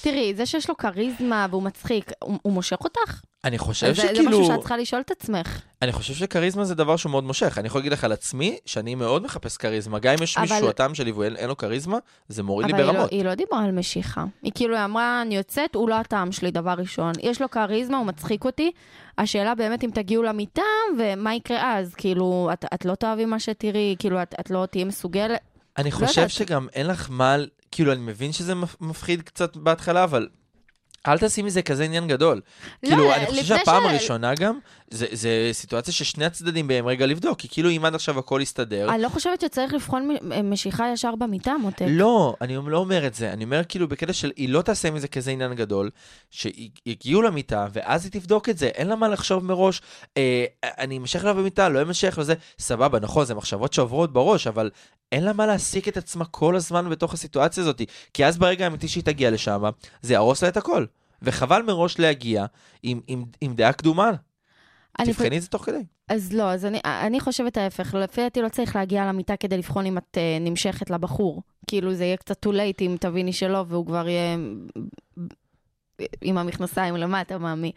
[0.00, 3.20] תראי, זה שיש לו כריזמה והוא מצחיק, הוא מושך אותך?
[3.46, 4.30] אני חושב זה, זה שכאילו...
[4.40, 5.60] משהו שאת צריכה לשאול את עצמך.
[5.82, 7.58] אני חושב שכריזמה זה דבר שהוא מאוד מושך.
[7.58, 9.98] אני יכול להגיד לך על עצמי, שאני מאוד מחפש כריזמה.
[9.98, 12.72] גם אם יש אבל- מישהו הטעם שלי והוא אין אין לו כריזמה, זה מוריד לי
[12.72, 13.10] אבל היא לא, ברמות.
[13.10, 14.24] היא לא דיברה על משיכה.
[14.42, 17.12] היא כאילו אמרה, אני יוצאת, הוא לא הטעם שלי, דבר ראשון.
[17.22, 18.70] יש לו כריזמה, הוא מצחיק אותי.
[19.18, 20.62] השאלה באמת אם תגיעו למיטה,
[20.98, 21.94] ומה יקרה אז?
[21.94, 25.40] כאילו, את, את לא תאהבי מה שתראי, כאילו, את, את לא תהיי מסוגלת.
[25.78, 26.30] אני לא חושב יודעת.
[26.30, 27.36] שגם אין לך מה,
[27.70, 30.28] כאילו, אני מבין שזה מפ- מפחיד קצת בהתחלה, אבל
[31.06, 32.40] אל תעשי מזה כזה עניין גדול.
[32.82, 34.58] לא, כאילו, אני חושב שהפעם ש- הראשונה גם,
[34.90, 38.90] זה, זה סיטואציה ששני הצדדים בהם רגע לבדוק, כי כאילו אם עד עכשיו הכל יסתדר,
[38.94, 41.84] אני לא חושבת שצריך לבחון מ- משיכה ישר במיטה, מותק.
[41.88, 45.08] לא, אני לא אומר את זה, אני אומר כאילו בקטע של היא לא תעשה מזה
[45.08, 45.90] כזה עניין גדול,
[46.30, 49.82] שיגיעו למיטה ואז היא תבדוק את זה, אין לה מה לחשוב מראש,
[50.16, 54.70] אה, אני אמשך לה במיטה, לא אמשך וזה, סבבה, נכון, זה מחשבות שעוברות בראש, אבל
[55.12, 57.82] אין לה מה להעסיק את עצמה כל הזמן בתוך הסיטואציה הזאת,
[58.14, 59.62] כי אז ברגע האמיתי שהיא תגיע לשם,
[60.02, 60.84] זה יהרוס לה את הכל.
[61.26, 62.44] וחבל מראש להגיע
[62.82, 64.10] עם, עם, עם דעה קדומה,
[65.04, 65.84] תבחני את זה תוך כדי.
[66.08, 67.94] אז לא, אז אני, אני חושבת ההפך.
[67.94, 71.42] לפי דעתי לא צריך להגיע למיטה כדי לבחון אם את uh, נמשכת לבחור.
[71.66, 74.36] כאילו זה יהיה קצת too late אם תביני שלא, והוא כבר יהיה
[76.22, 77.72] עם המכנסיים למטה, מאמי.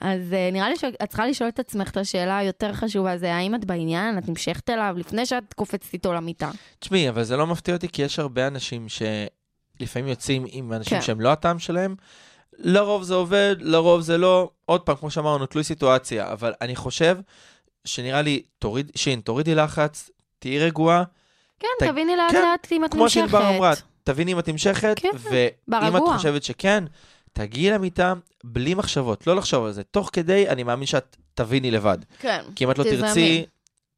[0.00, 3.54] אז uh, נראה לי שאת צריכה לשאול את עצמך את השאלה היותר חשובה, זה האם
[3.54, 6.50] את בעניין, את נמשכת אליו, לפני שאת קופצת איתו למיטה.
[6.78, 11.04] תשמעי, אבל זה לא מפתיע אותי, כי יש הרבה אנשים שלפעמים יוצאים עם אנשים כן.
[11.04, 11.94] שהם לא הטעם שלהם.
[12.58, 14.50] לרוב זה עובד, לרוב זה לא.
[14.64, 17.18] עוד פעם, כמו שאמרנו, תלוי סיטואציה, אבל אני חושב
[17.84, 21.04] שנראה לי, תוריד, שין, תורידי לחץ, תהיי רגועה,
[21.60, 23.20] כן, ת- תביני לאט כן, לאט אם את כמו נמשכת.
[23.20, 23.72] שענבר אמרה,
[24.04, 25.08] תביני אם את נמשכת, כן,
[25.68, 26.02] ואם את.
[26.16, 26.84] חושבת שכן,
[27.32, 28.14] תגיעי למיטה
[28.44, 29.82] בלי מחשבות, לא לחשוב על זה.
[29.82, 31.98] תוך כדי, אני מאמין שאת תביני לבד.
[32.20, 32.42] כן.
[32.56, 32.98] כי אם את לא תזרמי.
[33.08, 33.46] תרצי,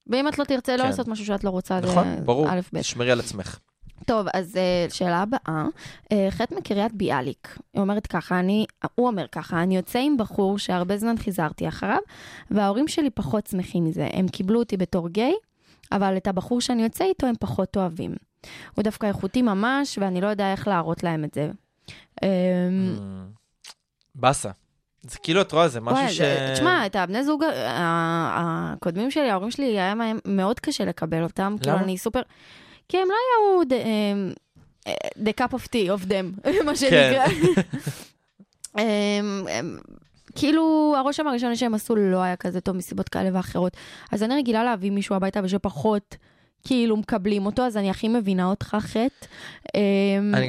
[0.07, 0.88] ואם את לא תרצה לא כן.
[0.88, 2.81] לעשות משהו שאת לא רוצה, זה נכון, ברור, א', ב'.
[2.81, 3.59] תשמרי על עצמך.
[4.07, 5.66] טוב, אז uh, שאלה הבאה.
[6.05, 7.59] Uh, חטא מקריית ביאליק.
[7.75, 11.99] היא אומרת ככה, אני, הוא אומר ככה, אני יוצא עם בחור שהרבה זמן חיזרתי אחריו,
[12.51, 14.09] וההורים שלי פחות שמחים מזה.
[14.12, 15.35] הם קיבלו אותי בתור גיי,
[15.92, 18.14] אבל את הבחור שאני יוצא איתו הם פחות אוהבים.
[18.75, 21.51] הוא דווקא איכותי ממש, ואני לא יודע איך להראות להם את זה.
[22.21, 22.25] Um,
[24.14, 24.51] באסה.
[25.03, 26.21] זה כאילו, את רואה, זה משהו ש...
[26.55, 27.45] תשמע, את הבני זוג
[28.37, 31.57] הקודמים שלי, ההורים שלי, היה מאוד קשה לקבל אותם.
[31.61, 31.85] כאילו, למה?
[31.85, 32.21] אני סופר...
[32.88, 34.33] כי הם לא היו the, אמ,
[34.87, 36.77] אה, the cup of tea of them, מה כן.
[36.77, 37.27] שנקרא.
[38.79, 38.85] אמ,
[39.49, 39.79] אמ,
[40.35, 43.77] כאילו, הרושם הראשון שהם עשו לא היה כזה טוב מסיבות כאלה ואחרות.
[44.12, 46.16] אז אני רגילה להביא מישהו הביתה ושפחות...
[46.66, 49.27] כאילו מקבלים אותו, אז אני הכי מבינה אותך חטא.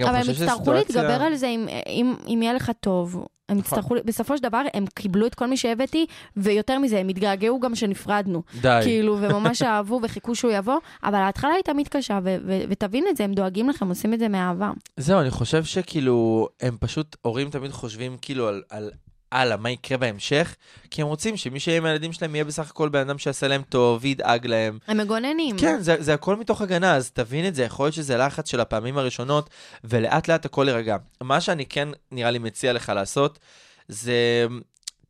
[0.03, 3.27] אבל הם יצטרכו להתגבר על זה אם, אם, אם יהיה לך טוב.
[3.49, 3.77] הם נכון.
[3.79, 6.05] יצטרכו, בסופו של דבר, הם קיבלו את כל מי שהבאתי,
[6.37, 8.43] ויותר מזה, הם התגעגעו גם שנפרדנו.
[8.61, 8.79] די.
[8.83, 13.17] כאילו, וממש אהבו וחיכו שהוא יבוא, אבל ההתחלה הייתה תמיד קשה, ו- ו- ותבין את
[13.17, 14.71] זה, הם דואגים לכם, עושים את זה מאהבה.
[14.97, 18.91] זהו, אני חושב שכאילו, הם פשוט, הורים תמיד חושבים כאילו על, על
[19.31, 20.55] הלאה, מה יקרה בהמשך,
[20.91, 23.61] כי הם רוצים שמי שיהיה עם הילדים שלהם יהיה בסך הכל בן אדם שיעשה להם
[23.69, 24.79] טוב וידאג להם.
[24.87, 25.57] הם מגוננים.
[25.57, 28.59] כן, זה, זה הכל מתוך הגנה, אז תבין את זה, יכול להיות שזה לחץ של
[28.59, 29.49] הפעמים הראשונות,
[29.83, 30.97] ולאט לאט הכל יירגע.
[31.21, 33.39] מה שאני כן, נראה לי, מציע לך לעשות,
[33.87, 34.47] זה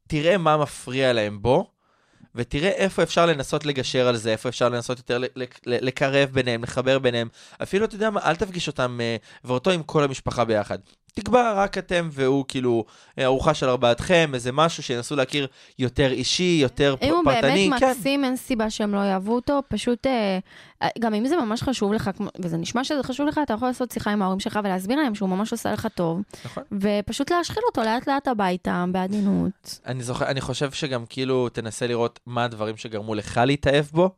[0.08, 1.72] תראה מה מפריע להם בו,
[2.36, 5.22] ותראה איפה אפשר לנסות לגשר על זה, איפה אפשר לנסות יותר
[5.66, 7.28] לקרב ביניהם, לחבר ביניהם.
[7.64, 10.78] אפילו, אתה יודע מה, אל תפגיש אותם, אה, ואותו עם כל המשפחה ביחד.
[11.22, 12.86] תקבע רק אתם והוא, כאילו,
[13.20, 15.48] אה, ארוחה של ארבעתכם, איזה משהו שינסו להכיר
[15.80, 17.70] יותר אישי, יותר פ- אם הוא פרטני.
[17.70, 17.90] באמת כן.
[17.90, 20.40] מקסים, אין סיבה שהם לא יאהבו אותו, פשוט, אה,
[20.82, 23.92] אה, גם אם זה ממש חשוב לך, וזה נשמע שזה חשוב לך, אתה יכול לעשות
[23.92, 26.64] שיחה עם ההורים שלך ולהסביר להם שהוא ממש עושה לך טוב, נכון.
[26.72, 29.80] ופשוט להשחיל אותו לאט לאט הביתה, בעדינות.
[29.86, 34.10] אני זוכר, אני חושב שגם כאילו תנסה לראות מה הדברים שגרמו לך להתאהב בו,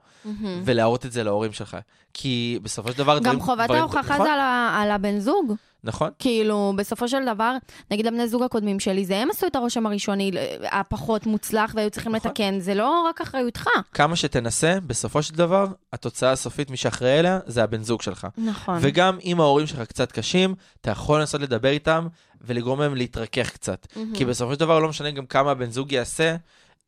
[0.64, 1.78] ולהראות את זה להורים שלך.
[2.14, 3.18] כי בסופו של דבר...
[3.18, 4.32] גם דברים- חובת ההוכחה נכון, זה
[4.74, 5.54] על הבן זוג.
[5.84, 6.10] נכון.
[6.20, 7.56] כאילו, בסופו של דבר,
[7.92, 10.32] נגיד הבני זוג הקודמים שלי, זה הם עשו את הרושם הראשוני
[10.72, 12.32] הפחות מוצלח והיו צריכים נכון.
[12.32, 13.68] לתקן, זה לא רק אחריותך.
[13.94, 18.28] כמה שתנסה, בסופו של דבר, התוצאה הסופית, מי שאחראי אליה, זה הבן זוג שלך.
[18.38, 18.78] נכון.
[18.82, 22.08] וגם אם ההורים שלך קצת קשים, אתה יכול לנסות לדבר איתם
[22.42, 23.88] ולגרום להם להתרכך קצת.
[23.96, 24.16] מהמם.
[24.16, 26.36] כי בסופו של דבר לא משנה גם כמה הבן זוג יעשה,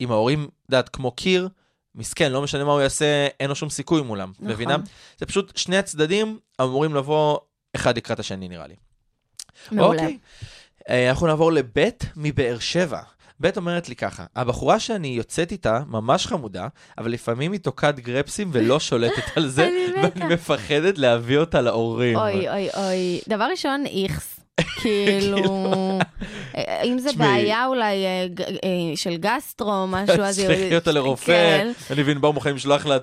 [0.02, 1.50] אם ההורים, את יודעת, כמו קיר,
[1.96, 4.32] מסכן, לא משנה מה הוא יעשה, אין לו שום סיכוי מולם.
[4.40, 4.48] נכון.
[4.48, 4.78] מבינה?
[5.20, 7.38] זה פשוט שני הצדדים אמורים לבוא
[7.76, 8.76] אחד לקראת השני, נראה לי.
[9.72, 10.02] מעולה.
[10.02, 10.18] אוקיי.
[10.90, 13.00] אה, אנחנו נעבור לבית מבאר שבע.
[13.40, 18.50] בית אומרת לי ככה, הבחורה שאני יוצאת איתה ממש חמודה, אבל לפעמים היא תוקעת גרפסים
[18.54, 19.70] ולא שולטת על זה.
[20.04, 22.18] ואני מפחדת להביא אותה להורים.
[22.18, 23.22] אוי, אוי, אוי.
[23.30, 24.40] דבר ראשון, איכס.
[24.82, 26.00] כאילו,
[26.58, 27.10] אה, אם זה.
[27.18, 30.40] בעיה אולי אה, של גסטרו, משהו, אז...
[30.40, 32.98] תשלחי אותה לרופא, כן, אני מבין, באו מוכנים לשלוח לה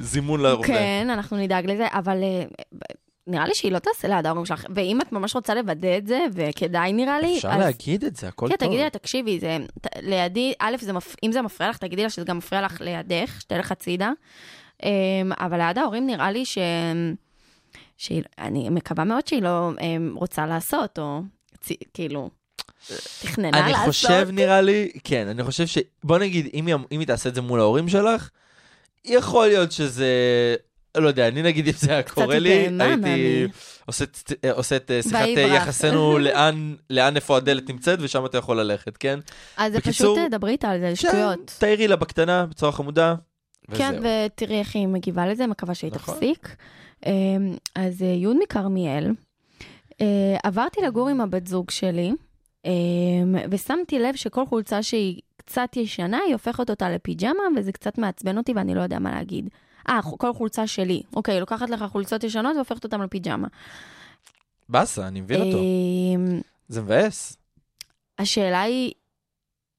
[0.00, 0.66] זימון לרופא.
[0.66, 2.16] כן, אנחנו נדאג לזה, אבל
[3.28, 6.20] נראה לי שהיא לא תעשה ליד ההורים שלך, ואם את ממש רוצה לוודא את זה,
[6.32, 7.58] וכדאי נראה לי, אפשר אז...
[7.60, 8.68] להגיד את זה, הכל כן, טוב.
[8.68, 11.16] תגידי לה, תקשיבי, זה, ת- לידי, א', זה מפ...
[11.24, 14.10] אם זה מפריע לך, תגידי לה שזה גם מפריע לך לידך, שתלך הצידה.
[14.82, 14.88] אמ,
[15.40, 16.58] אבל ליד ההורים נראה לי ש...
[17.96, 21.20] שאני מקווה מאוד שהיא לא אמ, רוצה לעשות, או
[21.60, 21.68] צ...
[21.94, 22.30] כאילו,
[23.22, 23.86] תכננה אני לעשות.
[23.86, 25.78] חושב, נראה לי, כן, אני חושב ש...
[26.04, 28.30] בוא נגיד, אם היא, אם היא תעשה את זה מול ההורים שלך,
[29.04, 30.06] יכול להיות שזה...
[31.00, 33.46] לא יודע, אני נגיד, אם זה היה קורה לי, הייתי מאמי.
[33.86, 34.04] עושה,
[34.76, 35.40] את- אה, שיחת אה.
[35.56, 36.18] יחסינו
[36.90, 39.18] לאן, איפה הדלת נמצאת, ושם אתה יכול ללכת, כן?
[39.56, 41.56] אז זה פשוט, אה, דברי איתה על זה, שם, שטויות.
[41.58, 43.14] תעירי לה בקטנה, בצורה חמודה,
[43.74, 44.10] כן, וזהו.
[44.26, 46.14] ותראי איך היא מגיבה לזה, מקווה שהיא נכון.
[46.14, 46.56] תפסיק.
[47.06, 47.12] אמ,
[47.74, 49.10] אז אה, יוד מכרמיאל,
[50.00, 50.06] אה,
[50.44, 52.12] עברתי לגור עם הבת זוג שלי,
[52.64, 52.70] אמ,
[53.50, 58.52] ושמתי לב שכל חולצה שהיא קצת ישנה, היא הופכת אותה לפיג'מה, וזה קצת מעצבן אותי
[58.56, 59.48] ואני לא יודע מה להגיד.
[59.88, 61.02] אה, כל חולצה שלי.
[61.16, 63.48] אוקיי, לוקחת לך חולצות ישנות והופכת אותן לפיג'מה.
[64.68, 65.58] באסה, אני מבין אותו.
[65.58, 67.36] אמ, זה מבאס.
[68.18, 68.92] השאלה היא,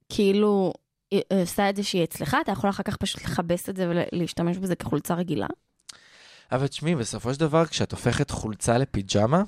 [0.10, 0.74] כאילו,
[1.12, 4.58] היא עושה את זה שהיא אצלך, אתה יכול אחר כך פשוט לכבס את זה ולהשתמש
[4.58, 5.48] בזה כחולצה רגילה?
[6.52, 9.44] אבל תשמעי, בסופו של דבר, כשאת הופכת חולצה לפיג'מה,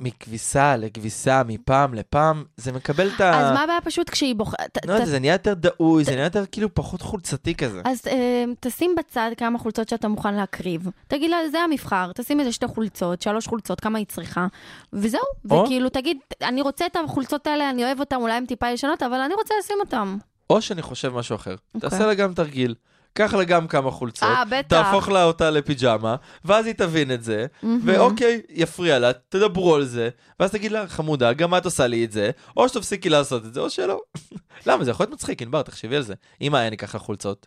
[0.00, 3.40] מכביסה לכביסה, מפעם לפעם, זה מקבל את ה...
[3.40, 4.78] אז מה הבעיה פשוט כשהיא בוחרת...
[4.86, 7.80] לא יודע, זה נהיה יותר דאוי, זה נהיה יותר כאילו פחות חולצתי כזה.
[7.84, 10.88] אז אה, תשים בצד כמה חולצות שאתה מוכן להקריב.
[11.08, 14.46] תגיד לה, זה המבחר, תשים איזה שתי חולצות, שלוש חולצות, כמה היא צריכה,
[14.92, 15.20] וזהו.
[15.44, 19.20] וכאילו, תגיד, אני רוצה את החולצות האלה, אני אוהב אותן, אולי הן טיפה ישנות, אבל
[19.20, 20.16] אני רוצה לשים אותן.
[20.50, 21.56] או שאני חושב משהו אחר.
[21.74, 21.90] אוקיי.
[21.90, 22.74] תעשה לה גם תרגיל.
[23.12, 24.68] קח לה גם כמה חולצות, אה, בטח.
[24.68, 27.80] תהפוך לה אותה לפיג'מה, ואז היא תבין את זה, מהמם.
[27.84, 30.08] ואוקיי, יפריע לה, תדברו על זה,
[30.40, 33.60] ואז תגיד לה, חמודה, גם את עושה לי את זה, או שתפסיקי לעשות את זה,
[33.60, 34.00] או שלא.
[34.66, 34.84] למה?
[34.84, 36.14] זה יכול להיות מצחיק, ענבר, תחשבי על זה.
[36.40, 37.46] אם היה ניקח לה חולצות,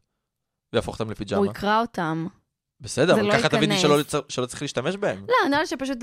[0.74, 1.46] ויהפוך אותם הוא לפיג'מה.
[1.46, 2.28] יקרא אותם.
[2.82, 3.82] בסדר, אבל לא ככה ייכנס.
[4.30, 5.26] שלא צריך להשתמש בהם.
[5.28, 5.98] לא, נראה לי שפשוט,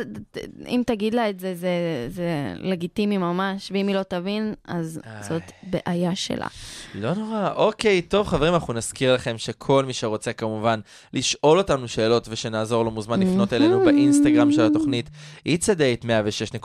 [0.67, 5.23] אם תגיד לה את זה, זה, זה לגיטימי ממש, ואם היא לא תבין, אז איי.
[5.23, 6.47] זאת בעיה שלה.
[6.95, 7.51] לא נורא.
[7.55, 10.81] אוקיי, טוב חברים, אנחנו נזכיר לכם שכל מי שרוצה כמובן
[11.13, 15.11] לשאול אותנו שאלות ושנעזור לו מוזמן לפנות אלינו באינסטגרם של התוכנית
[15.49, 16.65] It's a Date 106.2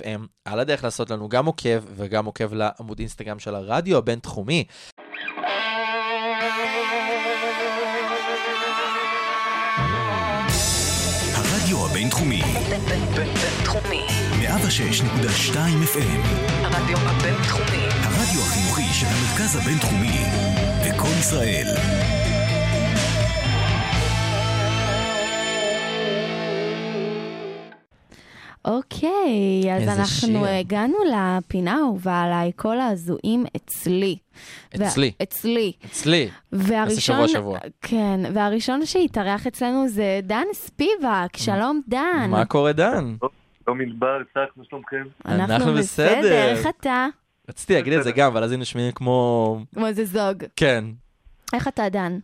[0.00, 0.20] FM.
[0.44, 4.64] על הדרך לעשות לנו גם עוקב וגם עוקב לעמוד אינסטגרם של הרדיו הבינתחומי.
[14.62, 15.54] 106.2
[15.94, 16.26] FM,
[16.64, 17.84] הרדיו הבינתחומי.
[18.02, 20.20] הרדיו החינוכי של המרכז הבינתחומי,
[20.88, 21.66] לקום ישראל,
[28.64, 29.10] אוקיי,
[29.74, 30.46] אז איזה אנחנו שיר.
[30.46, 34.16] הגענו לפינה האהובה עליי, כל ההזויים אצלי.
[34.76, 35.12] אצלי.
[35.18, 35.72] וה- אצלי.
[35.84, 36.28] אצלי.
[36.52, 37.58] והראשון, שבוע, שבוע.
[37.82, 42.26] כן, והראשון שהתארח אצלנו זה דן ספיבק, שלום דן.
[42.30, 43.14] מה קורה דן?
[43.68, 45.04] לא מדבר, צח, מה שלומכם?
[45.24, 46.48] אנחנו בסדר.
[46.48, 47.06] איך אתה?
[47.48, 49.58] רציתי להגיד את זה גם, אבל אז היינו נשמעים כמו...
[49.74, 50.44] כמו איזה זוג.
[50.56, 50.84] כן.
[51.54, 52.18] איך אתה דן?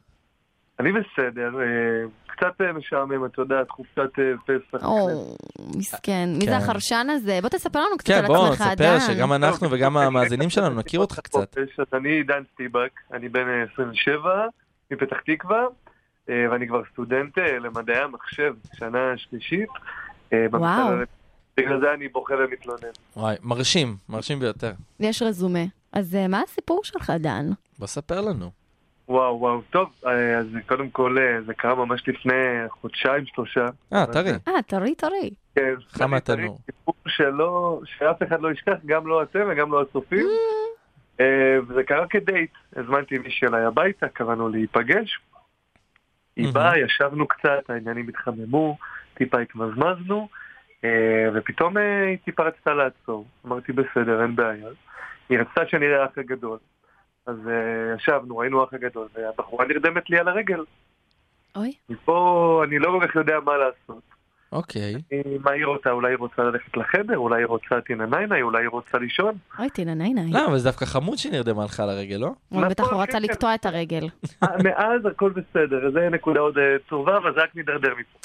[0.81, 4.85] אני בסדר, אה, קצת אה, משעמם, את יודעת, חופשת אה, פסח.
[4.85, 5.35] או,
[5.77, 6.29] מסכן.
[6.39, 6.51] מי כן.
[6.51, 7.39] זה החרשן הזה?
[7.43, 9.01] בוא תספר לנו קצת כן, על בוא, עצמך, תספר דן.
[9.01, 11.59] שגם אנחנו וגם המאזינים שלנו נכיר אותך קצת.
[11.59, 14.47] אז אני דן סטיבק, אני בן אה, 27,
[14.91, 15.65] מפתח תקווה,
[16.29, 19.69] ואני כבר סטודנט למדעי המחשב, שנה שלישית.
[20.53, 20.95] וואו.
[21.59, 22.93] בגלל זה אני בוכה ומתלונן.
[23.17, 24.73] וואי, מרשים, מרשים ביותר.
[25.01, 25.65] יש רזומה.
[25.93, 27.47] אז אה, מה הסיפור שלך, דן?
[27.79, 28.51] בוא ספר לנו.
[29.09, 32.33] וואו, וואו, טוב, אה, אז קודם כל אה, זה קרה ממש לפני
[32.71, 33.67] חודשיים, שלושה.
[33.93, 34.31] אה, טרי.
[34.49, 35.31] אה, טרי טרי.
[35.55, 36.15] כן, חם.
[36.15, 40.27] אני- סיפור שלא, שאף אחד לא ישכח, גם לא אתם וגם לא הצופים.
[41.69, 45.19] וזה קרה כדייט, הזמנתי מישהי אליי הביתה, קראנו להיפגש.
[46.37, 46.53] היא.
[46.53, 48.79] באה, ישבנו קצת, העניינים התחממו,
[49.15, 50.29] טיפה התמזמזנו,
[51.35, 53.25] ופתאום אה, היא טיפה רצתה לעצור.
[53.47, 54.69] אמרתי, בסדר, אין בעיה.
[55.29, 56.59] היא רצתה שאני אראה האח הגדול.
[57.27, 60.65] אז אה, ישבנו, ראינו האח הגדול, והבחורה נרדמת לי על הרגל.
[61.57, 61.73] אוי.
[61.89, 64.03] מפה אני לא כל כך יודע מה לעשות.
[64.53, 64.95] אוקיי.
[65.13, 65.91] אה, מה היא רוצה?
[65.91, 67.17] אולי היא רוצה ללכת לחדר?
[67.17, 68.41] אולי היא רוצה טינה ניינה?
[68.43, 69.35] אולי היא רוצה לישון?
[69.59, 70.31] אוי, ניי.
[70.33, 72.31] לא, אבל זה דווקא חמוד שהיא נרדמה לך על הרגל, לא?
[72.53, 73.33] אבל בטח הוא נכון, רצה כן, כן.
[73.33, 74.03] לקטוע את הרגל.
[74.43, 78.19] אה, מאז הכל בסדר, זה נקודה עוד אה, טובה, אבל זה רק מידרדר מפה.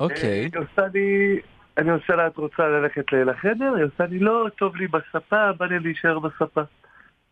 [0.00, 0.28] אוקיי.
[0.28, 1.40] אה, היא עושה לי...
[1.78, 3.74] אני עושה לה, את רוצה ללכת לחדר?
[3.74, 6.60] היא עושה לי, לא, טוב לי בספה, בא לי להישאר בספה.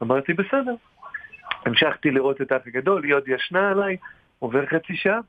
[0.03, 0.75] אמרתי, בסדר.
[1.67, 3.97] המשכתי לראות את האח הגדול, היא עוד ישנה עליי,
[4.39, 5.21] עובר חצי שעה.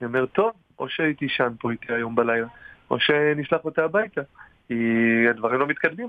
[0.00, 2.46] אני אומר, טוב, או שהיא תישן פה איתי היום בלילה,
[2.90, 4.20] או שנשלח אותה הביתה,
[4.68, 4.74] כי
[5.30, 6.08] הדברים לא מתקדמים.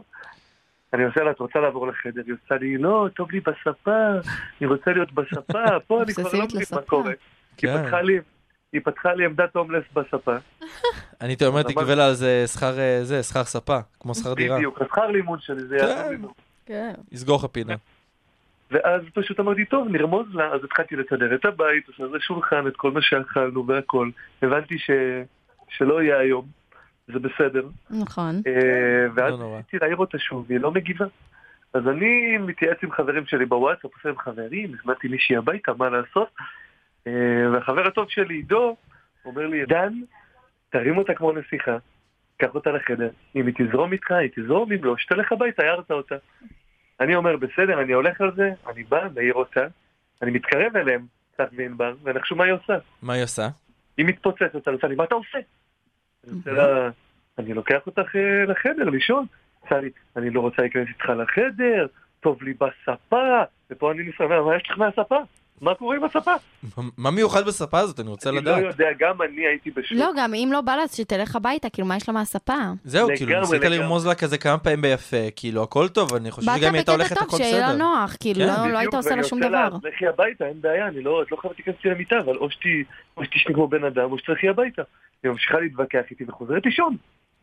[0.94, 2.22] אני עושה לה, את רוצה לעבור לחדר?
[2.26, 4.08] היא עושה לי, לא, טוב לי בספה,
[4.62, 6.82] אני רוצה להיות בספה, פה אני כבר לא מבין מה.
[6.82, 7.10] קורה.
[7.10, 7.18] היא
[7.58, 7.84] כן.
[7.84, 8.20] פתחה לי,
[8.74, 10.36] היא פתחה לי עמדת הומלס בספה.
[11.22, 14.58] אני הייתי אומר, תגבה לה על זה שכר, אה, זה, שכר ספה, כמו שכר דירה.
[14.58, 15.88] בדיוק, השכר לימוד שלי, זה כן.
[15.88, 16.34] יעזור לי מאוד.
[16.66, 16.94] כן.
[17.12, 17.76] יסגור לך פינה.
[18.72, 22.76] ואז פשוט אמרתי, טוב, נרמוז לה, אז התחלתי לסדר את הבית, עושה איזה שולחן, את
[22.76, 24.10] כל מה שאכלנו והכל.
[24.42, 24.90] הבנתי ש...
[25.70, 26.46] שלא יהיה היום,
[27.08, 27.68] זה בסדר.
[27.90, 28.42] נכון.
[28.48, 29.56] אה, ואז לא.
[29.58, 31.06] ניסיתי להעיר אותה שוב, והיא לא מגיבה.
[31.74, 36.28] אז אני מתייעץ עם חברים שלי בוואטסאפ, עושה עם חברים, הזמנתי מישהי הביתה, מה לעשות?
[37.08, 38.76] אה, והחבר הטוב שלי, עידו,
[39.26, 39.94] אומר לי, דן,
[40.70, 41.78] תרים אותה כמו נסיכה,
[42.38, 46.16] קח אותה לחדר, אם היא תזרום איתך, היא תזרום, אם לא, שתלך הביתה, הערת אותה.
[47.00, 49.68] אני אומר, בסדר, אני הולך על זה, אני בא, מעיר אותה,
[50.22, 51.06] אני מתקרב אליהם,
[51.38, 52.78] צח וענבר, ונחשו מה היא עושה.
[53.02, 53.48] מה היא עושה?
[53.98, 55.40] היא מתפוצצת על לי, מה אתה עושה?
[56.28, 56.90] אני עושה
[57.40, 59.26] אני לוקח אותך אה, לחדר לישון.
[59.60, 61.88] עושה לי, אני לא רוצה להיכנס איתך לחדר,
[62.20, 65.20] טוב לי בספה, ופה אני נסתכל, מה יש לך מהספה?
[65.62, 66.32] מה קורה עם הספה?
[66.98, 68.00] מה מיוחד בספה הזאת?
[68.00, 68.64] אני רוצה אני לא לדעת.
[68.64, 69.98] יודע, גם אני הייתי בשוק.
[69.98, 72.54] לא, גם אם לא בא לה, אז שתלך הביתה, כאילו, מה יש לה מהספה?
[72.84, 73.62] זהו, כאילו, ניסית.
[73.64, 76.92] לרמוז לה כזה כמה פעמים ביפה, כאילו, הכל טוב, אני חושב באת שגם אם הייתה
[76.92, 77.78] בקטע הולכת טוב, הכל שיהיה לה בסדר.
[77.78, 79.70] נוח, כאילו, כן, לא- לא היית עושה לה שום דבר.
[79.84, 83.68] לכי הביתה, אין בעיה, אני לא, לא חייבת להיכנס איתי למיטה, אבל או שתשני כמו
[83.68, 84.82] בן אדם, או שתלכי הביתה.
[85.24, 86.98] היא ממשיכה להתווכח איתי וחוזרת לישון.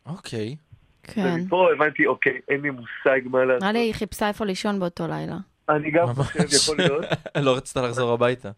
[0.07, 0.57] אוקיי.
[1.03, 1.37] כן.
[1.41, 3.63] ומפה הבנתי, אוקיי, אין לי מושג מה לעשות.
[3.63, 5.37] נראה לי היא חיפשה איפה לישון באותו לילה.
[5.69, 6.07] אני גם.
[6.07, 7.05] חושב, יכול להיות,
[7.47, 8.51] לא רצית לחזור הביתה.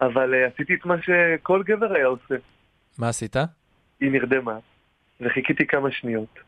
[0.00, 2.34] אבל אה, עשיתי את מה שכל גבר היה עושה.
[2.98, 3.36] מה עשית?
[4.00, 4.58] היא נרדמה,
[5.20, 6.38] וחיכיתי כמה שניות,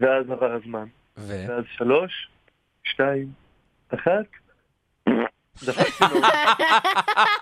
[0.00, 0.84] ואז עבר הזמן,
[1.18, 1.44] ו?
[1.48, 2.28] ואז שלוש,
[2.84, 3.28] שתיים,
[3.94, 4.26] אחת,
[5.66, 6.20] דפקתי לו.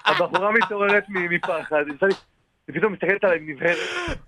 [0.05, 1.85] הבחורה מתעוררת מפחד,
[2.68, 3.79] היא פתאום מסתכלת עליי נבהרת,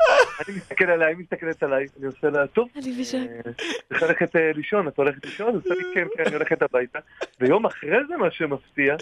[0.49, 2.91] אני מסתכל עליה, היא מסתכלת עליי, אני עושה לה, טוב, אני.
[3.15, 3.53] אה,
[3.89, 5.55] צריך ללכת אה, לישון, את הולכת לישון?
[5.55, 6.99] עושה לי, כן, כן, אני הולכת הביתה.
[7.41, 8.97] ויום אחרי זה מה שמפתיע.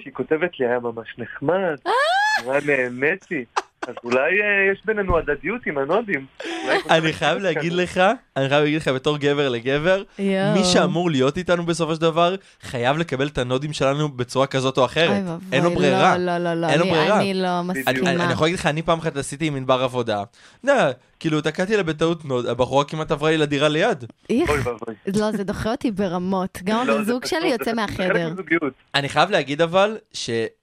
[0.00, 1.76] שהיא כותבת לי, היה ממש נחמד,
[2.44, 3.44] נורא נהניתי.
[3.88, 6.26] אז אולי אה, יש בינינו הדדיות עם הנודים.
[6.90, 7.38] אני חייב.
[7.38, 8.00] להגיד לך,
[8.36, 10.02] אני חייב להגיד לך בתור גבר לגבר.
[10.54, 14.84] מי שאמור להיות איתנו בסופו של דבר, חייב לקבל את הנודים שלנו בצורה כזאת או
[14.84, 15.22] אחרת.
[15.52, 16.18] אין לו ברירה.
[16.18, 17.20] לא, לא, לא, אין לו ברירה.
[17.20, 18.10] אני לא מסכימה.
[18.10, 20.22] אני, יכול להגיד לך, אני פעם אחת עשיתי עם ענבר עבודה.
[21.20, 24.04] כאילו, תקעתי לה בטעות נוד, הבחורה כמעט עברה לי לדירה ליד.
[24.30, 24.50] איך?
[25.16, 26.58] לא, זה דוחה אותי ברמות.
[26.64, 28.32] גם לא, הבן זה זוג פשוט- שלי יוצא מהחדר.
[28.94, 29.96] אני חייב להגיד אבל,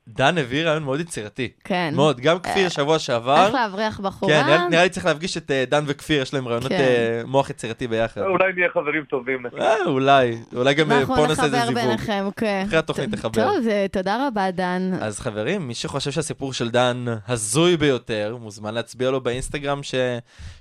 [0.10, 1.50] שדן הביא רעיון מאוד יצירתי.
[1.64, 1.94] כן.
[1.96, 3.46] מאוד, גם כפיר שבוע שעבר.
[3.46, 4.34] איך להבריח בחורה.
[4.34, 6.80] כן, נראה, נראה לי צריך להפגיש את אה, דן וכפיר, יש להם רעיונות כן.
[6.80, 8.22] אה, מוח יצירתי ביחד.
[8.22, 9.46] אולי נהיה חברים טובים.
[9.62, 11.86] אה, אולי, אולי גם אה, אנחנו פה נעשה איזה נחבר זיווג.
[11.86, 12.64] ביניכם, כן.
[12.68, 13.44] אחרי התוכנית נחבר.
[13.48, 14.92] טוב, זה- תודה רבה, דן.
[15.02, 19.96] אז חברים, מי שחושב שהסיפור של דן הזוי ביותר, מוזמן להצביע לו באינסטגרם ש...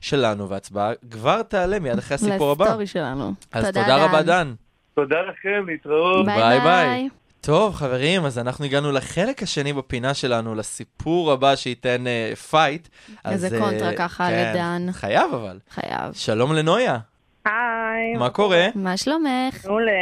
[0.00, 2.64] שלנו, וההצבעה כבר תעלה מיד אחרי הסיפור הבא.
[2.64, 3.32] ל story שלנו.
[3.52, 4.54] אז תודה רבה, דן.
[4.94, 6.26] תודה לכם, להתראות.
[6.26, 7.08] ביי, ביי ביי.
[7.40, 12.88] טוב, חברים, אז אנחנו הגענו לחלק השני בפינה שלנו, לסיפור הבא שייתן אה, fight.
[13.24, 14.92] איזה אז, אה, קונטרה ככה כן, לדן.
[14.92, 15.58] חייב אבל.
[15.70, 16.12] חייב.
[16.12, 16.98] שלום לנויה,
[17.44, 18.66] היי, מה קורה?
[18.74, 19.66] מה שלומך?
[19.66, 19.92] מעולה.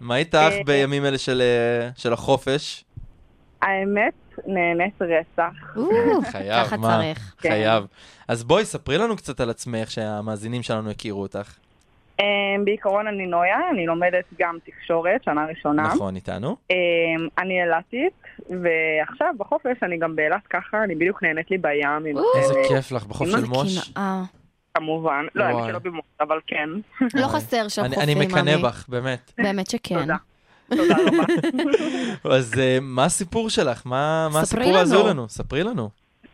[0.00, 2.84] מה איתך אה, בימים אלה של, אה, של החופש?
[3.62, 4.14] האמת,
[4.46, 5.76] נהנית רצח.
[6.32, 6.96] חייב, ככה מה?
[6.96, 7.34] צריך.
[7.38, 7.48] כן.
[7.48, 7.84] חייב.
[8.28, 11.52] אז בואי, ספרי לנו קצת על עצמך, שהמאזינים שלנו יכירו אותך.
[12.20, 12.24] אמ,
[12.64, 15.82] בעיקרון אני נויה, אני לומדת גם תקשורת, שנה ראשונה.
[15.82, 16.56] נכון, איתנו?
[16.70, 16.76] אמ,
[17.38, 18.12] אני אילתית,
[18.62, 22.20] ועכשיו בחופש אני גם באילת ככה, אני בדיוק נהנית לי בים עם איזה
[22.52, 23.90] החבר'ה, כיף לך, בחוף של מוש.
[23.90, 24.22] קנאה.
[24.74, 25.24] כמובן.
[25.34, 25.70] לא, האמת וואי.
[25.70, 26.68] שלא במוש, אבל כן.
[27.14, 28.56] לא חסר שם אני- חופים, אני מקנא.
[28.56, 29.32] בך, באמת.
[29.38, 30.00] באמת שכן.
[30.00, 30.16] תודה.
[30.70, 31.24] תודה רבה.
[32.36, 33.82] אז אה, מה הסיפור שלך?
[33.84, 35.08] מה הסיפור לנו.
[35.08, 35.28] לנו?
[35.28, 35.88] ספרי לנו.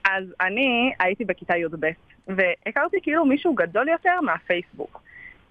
[0.05, 1.87] אז אני הייתי בכיתה י"ב,
[2.29, 5.03] והכרתי כאילו מישהו גדול יותר מהפייסבוק.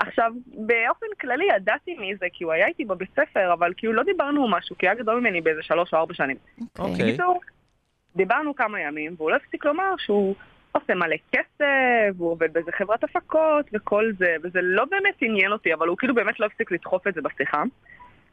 [0.02, 4.04] עכשיו, באופן כללי ידעתי מי זה, כי הוא היה איתי בבית ספר, אבל כאילו לא
[4.04, 6.38] דיברנו משהו, כי הוא היה גדול ממני באיזה שלוש או ארבע שנים.
[6.80, 6.94] אוקיי.
[6.94, 7.42] בקיצור,
[8.16, 10.36] דיברנו כמה ימים, והוא לא הפסיק לומר שהוא
[10.72, 15.74] עושה מלא כסף, והוא עובד באיזה חברת הפקות וכל זה, וזה לא באמת עניין אותי,
[15.74, 17.64] אבל הוא כאילו באמת לא הפסיק לדחוף את זה בשיחה.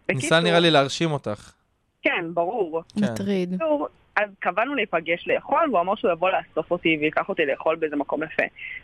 [0.08, 1.52] ניסה נראה לי להרשים אותך.
[2.02, 2.82] כן, ברור.
[2.94, 3.04] כן.
[3.04, 3.62] מטריד.
[4.18, 8.22] אז קבענו להיפגש לאכול, והוא אמר שהוא יבוא לאסוף אותי וייקח אותי לאכול באיזה מקום
[8.22, 8.42] יפה.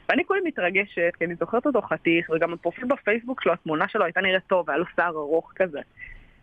[0.09, 4.20] ואני כולי מתרגשת, כי אני זוכרת אותו חתיך, וגם הפרופיל בפייסבוק שלו, התמונה שלו הייתה
[4.20, 5.81] נראית טוב, היה לו שיער ארוך כזה.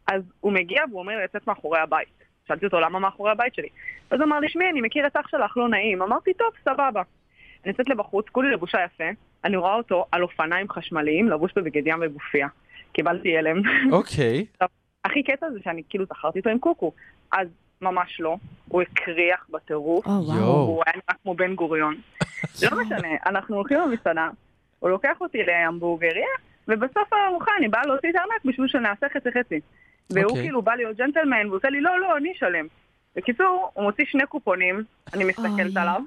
[0.08, 2.24] אז הוא מגיע והוא אומר לי לצאת מאחורי הבית.
[2.48, 3.68] שאלתי אותו למה מאחורי הבית שלי.
[4.10, 6.02] אז הוא אמר לי, שמי, אני מכיר את אח שלך, לא נעים.
[6.02, 7.02] אמרתי, טוב, סבבה.
[7.64, 9.10] אני יוצאת לבחוץ, כולי לבושה יפה,
[9.44, 12.48] אני רואה אותו על אופניים חשמליים, לבוש בבגד ים וגופייה.
[12.94, 13.62] קיבלתי הלם.
[13.92, 14.46] אוקיי.
[15.06, 16.92] הכי קטע זה שאני כאילו זכרתי אותו עם קוקו.
[17.32, 17.48] אז
[17.82, 20.38] ממש לא, הוא הקריח בטירוף, או, וואו.
[20.38, 20.54] יואו.
[20.54, 21.96] הוא היה נראה כמו בן גוריון.
[22.64, 24.30] לא משנה, אנחנו הולכים למסעדה,
[24.80, 26.28] הוא לוקח אותי להמבורגריה,
[26.68, 29.60] ובסוף הארוחה אני באה להוציא את הארנק בשביל שנעשה חצי חצי.
[30.10, 30.42] והוא אוקיי.
[30.44, 32.68] כאילו בא להיות ג'נטלמן, והוא עושה לי, לא, לא, אני אשלם.
[33.16, 34.84] בקיצור, הוא מוציא שני קופונים,
[35.14, 35.82] אני מסתכלת אוי.
[35.82, 36.02] עליו,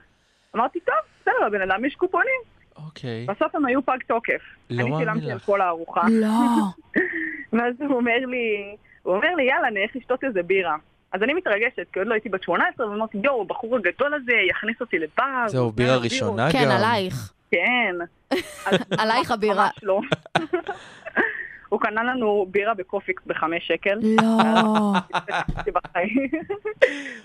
[0.56, 2.40] אמרתי, טוב, בסדר, לבן אדם יש קופונים.
[2.76, 3.26] אוקיי.
[3.28, 4.42] בסוף הם היו פג תוקף.
[4.70, 5.38] לא אני שילמתי על.
[5.38, 6.00] כל הארוחה.
[6.10, 6.28] לא.
[7.52, 10.76] ואז הוא אומר לי, הוא אומר לי, יאללה, נלך לשתות איזה בירה.
[11.14, 14.76] אז אני מתרגשת, כי עוד לא הייתי בת 18, ואמרתי, יואו, הבחור הגדול הזה יכניס
[14.80, 15.48] אותי לבר.
[15.48, 16.70] זהו, בירה ראשונה כן, גם.
[16.70, 17.32] עלייך.
[17.50, 17.94] כן.
[19.00, 19.64] עלייך הבירה.
[19.64, 20.00] ממש לא.
[21.68, 23.98] הוא קנה לנו בירה בקופיקס בחמש שקל.
[24.02, 24.92] לא.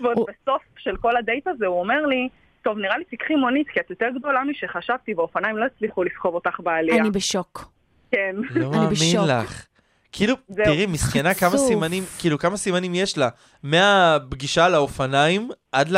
[0.00, 2.28] ועוד בסוף של כל הדייט הזה הוא אומר לי,
[2.62, 6.60] טוב, נראה לי תיקחי מונית, כי את יותר גדולה משחשבתי, ואופניים לא הצליחו לסחוב אותך
[6.60, 7.00] בעלייה.
[7.00, 7.70] אני בשוק.
[8.10, 8.36] כן.
[8.50, 9.28] לא אני מאמין.
[9.28, 9.66] לך.
[10.12, 10.64] כאילו, זהו.
[10.64, 11.58] תראי, מסכנה כמה.
[11.58, 13.28] סימנים, כאילו, כמה סימנים יש לה.
[13.62, 15.88] מהפגישה על האופניים עד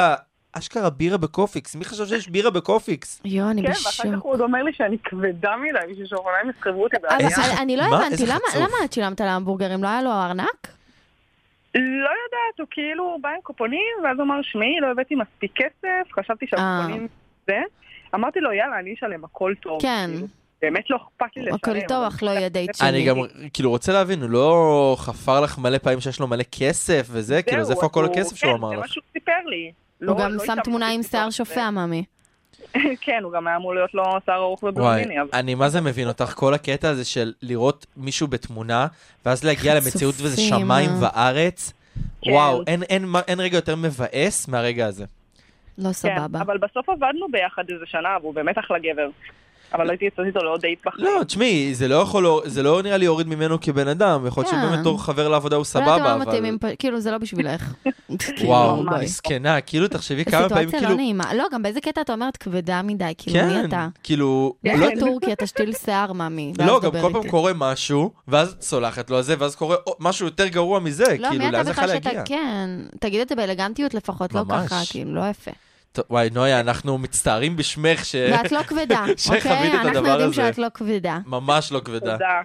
[0.56, 1.74] לאשכרה בירה בקופיקס.
[1.76, 3.20] מי חשב שיש בירה בקופיקס?
[3.24, 4.22] יואו, אני כן, ואחר כך בשוק.
[4.24, 7.20] הוא עוד אומר לי שאני כבדה מדי בשביל שאופניים יסחבו אותי אבל.
[7.20, 7.82] איזה ח- אני לא?
[7.82, 8.38] הבנתי, למה-
[8.84, 9.82] את שילמת על ההמבורגרים?
[9.82, 10.68] לא היה לו ארנק?
[11.74, 11.80] לא
[12.24, 16.46] יודעת, הוא כאילו בא עם קופונים, ואז הוא אמר, שמעי, לא הבאתי מספיק כסף, חשבתי
[16.46, 17.08] שהקופונים
[17.46, 17.58] זה.
[18.14, 19.82] אמרתי לו, יאללה, אני אשלם, הכל טוב.
[19.82, 20.10] כן.
[20.62, 21.54] באמת לא אכפת לי לשלם.
[21.54, 22.88] הכל טוב, אך לא יהיה דייט שני.
[22.88, 23.16] אני גם
[23.52, 27.64] כאילו רוצה להבין, הוא לא חפר לך מלא פעמים שיש לו מלא כסף וזה, כאילו,
[27.64, 28.92] זהו, איפה כל הכסף שהוא כן, אמר זה מה לך?
[28.92, 29.72] שהוא סיפר לי.
[30.00, 31.36] הוא לא- גם לא שם תמונה עם שיער זה.
[31.36, 32.04] שופע, ממי.
[33.04, 35.14] כן, הוא גם היה אמור להיות לו שיער ארוך ובלונדיני.
[35.32, 38.86] אני מה זה מבין אותך, כל הקטע הזה של לראות מישהו בתמונה,
[39.26, 40.96] ואז להגיע למציאות וזה חצופים, שמיים אה.
[41.00, 41.72] וארץ.
[42.22, 42.30] כן.
[42.30, 42.62] וואו,
[43.28, 45.04] אין רגע יותר מבאס מהרגע הזה.
[45.78, 46.40] לא כן, סבבה.
[46.40, 49.08] אבל בסוף עבדנו ביחד איזה שנה, והוא באמת אחלה גבר.
[49.74, 51.06] אבל לא הייתי יוצאת איתו לעוד דייט בחיים.
[51.06, 54.54] לא, תשמעי, זה לא יכול, זה לא נראה לי יוריד ממנו כבן אדם, יכול להיות
[54.54, 54.62] כן.
[54.62, 56.20] שבאמת בתור חבר לעבודה הוא אולי סבבה, אתם לא אבל...
[56.20, 57.62] מתאימים, פ- כאילו זה לא בשבילך.
[58.44, 59.04] וואו, כאילו, ביי.
[59.04, 60.96] מסכנה, כאילו תחשבי כמה פעמים, סיטואציה לא כאילו...
[60.96, 61.34] נעימה.
[61.34, 63.88] לא, גם באיזה קטע את אומרת כבדה מדי, כאילו מי כן, אתה?
[64.02, 64.54] כאילו...
[64.64, 66.52] לא לך לטורקיה, תשתיל שיער, ממי.
[66.58, 67.28] לא, גם כל פעם.
[67.28, 71.28] קורה משהו, ואז את סולחת לו על זה, ואז קורה משהו יותר גרוע מזה, לא,
[71.28, 72.24] כאילו, מי אתה לאן זה יכול בכלל שאתה, להגיע?
[72.24, 72.70] כן.
[73.00, 74.42] תגיד את זה באלגנטיות לפחות, לא.
[74.48, 75.50] ככה, כאילו, לא יפה.
[75.92, 78.14] טוב, וואי, נויה, אנחנו מצטערים בשמך ש...
[78.14, 79.72] ואת לא כבדה, אוקיי?
[79.72, 80.32] אנחנו יודעים.
[80.32, 81.18] שאת לא כבדה.
[81.26, 82.12] ממש לא כבדה.
[82.12, 82.40] תודה.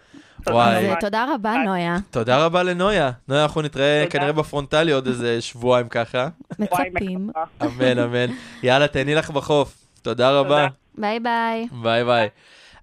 [0.47, 0.77] וואי.
[0.77, 1.97] אז אה, תודה רבה, נויה.
[2.11, 3.11] תודה רבה לנויה.
[3.27, 4.19] נויה, אנחנו נתראה תודה.
[4.19, 6.27] כנראה בפרונטלי עוד איזה שבועיים ככה.
[6.59, 7.29] מצפים.
[7.61, 8.33] אמן, אמן.
[8.63, 9.77] יאללה, תהני לך בחוף.
[10.01, 10.67] תודה רבה.
[10.97, 11.67] ביי ביי.
[11.71, 12.29] ביי ביי.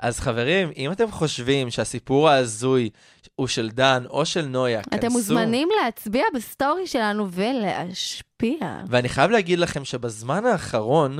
[0.00, 2.90] אז חברים, אם אתם חושבים שהסיפור ההזוי
[3.36, 4.96] הוא של דן או של נויה, כנסו.
[4.96, 8.33] אתם מוזמנים להצביע בסטורי שלנו ולהשפיע.
[8.88, 11.18] ואני חייב להגיד לכם שבזמן האחרון,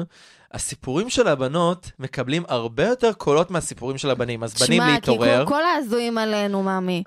[0.52, 4.42] הסיפורים של הבנות מקבלים הרבה יותר קולות מהסיפורים של הבנים.
[4.44, 5.44] אז בנים שמע, כי להתעורר.
[5.44, 7.02] כל- כל ההזויים עלינו, מאמי.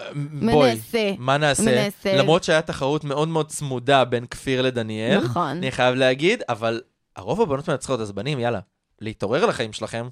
[0.52, 1.12] בואי, מנסה.
[1.18, 1.64] מה נעשה?
[1.84, 2.14] מנסה.
[2.18, 5.48] למרות שהיה תחרות מאוד מאוד צמודה בין כפיר לדניאל, נכון.
[5.48, 6.82] אני חייב להגיד, אבל
[7.16, 8.60] הרוב הבנות מנצחות, אז בנים, יאללה,
[9.02, 10.08] להתעורר לחיים שלכם.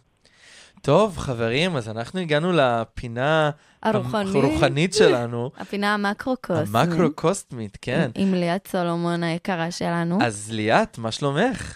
[0.86, 3.50] טוב, חברים, אז אנחנו הגענו לפינה
[3.84, 4.36] הרוחנית.
[4.36, 6.76] הרוחנית שלנו, הפינה המקרו-קוסמית.
[6.76, 8.12] המקרו-קוסטמית, כן.
[8.16, 10.18] עם ליאת סולומון היקרה שלנו.
[10.22, 11.76] אז ליאת, מה שלומך?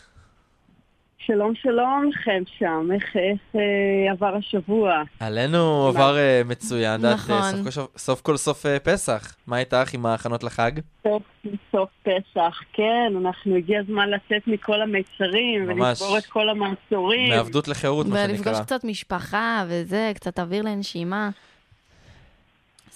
[1.25, 5.01] שלום שלום לכם שם, איך, איך אה, עבר השבוע?
[5.19, 7.35] עלינו עבר אה, מצוין, את יודעת, נכון.
[7.35, 9.35] אה, סוף כל סוף- סוף כל סוף אה, פסח.
[9.47, 10.71] מה איתך עם ההכנות לחג?
[11.07, 11.23] סוף,
[11.71, 15.77] סוף פסח, כן, אנחנו, הגיע הזמן לצאת מכל המיצרים ממש.
[16.01, 17.29] ולשבור את כל המעצורים.
[17.29, 18.63] מעבדות לחירות, מה ולפגוש שנקרא.
[18.63, 21.29] קצת משפחה וזה, קצת אוויר לנשימה.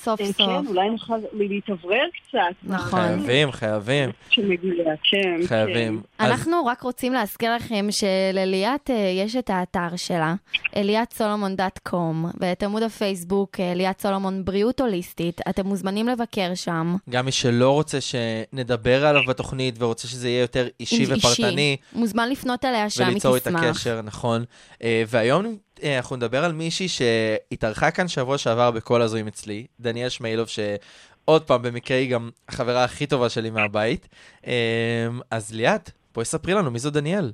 [0.03, 0.37] סוף אה, סוף.
[0.37, 2.39] כן, אולי נוכל להתאוורר קצת.
[2.63, 2.99] נכון.
[2.99, 5.47] חייבים, חייבים, שמגיע, כן.
[5.47, 6.01] חייבים.
[6.19, 10.35] אז אנחנו רק רוצים להזכיר לכם שלליאת אה, יש את האתר שלה,
[10.75, 15.41] ליאtsolomon.com, ואת עמוד הפייסבוק, אה, ליאת סולומון בריאות הוליסטית.
[15.49, 16.95] אתם מוזמנים לבקר שם.
[17.09, 22.65] גם מי שלא רוצה שנדבר עליו בתוכנית ורוצה שזה יהיה יותר אישי ופרטני, מוזמן לפנות
[22.65, 23.63] אליה שם, היא וליצור את תשמח.
[23.63, 24.43] הקשר, נכון.
[24.83, 25.51] אה, והיום אה,
[25.84, 31.61] אנחנו נדבר על מישהי שהתארחה כאן שבוע שעבר בכל הזויים אצלי, דניאל שמיילוב, שעוד פעם,
[31.61, 34.07] במקרה היא גם החברה הכי טובה שלי מהבית.
[34.47, 37.31] אה, אז ליאת, בואי ספרי לנו, מי זו דניאל?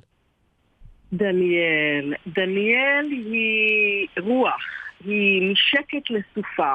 [1.12, 2.14] דניאל.
[2.26, 4.62] דניאל היא רוח,
[5.04, 6.72] היא משקט לסופה,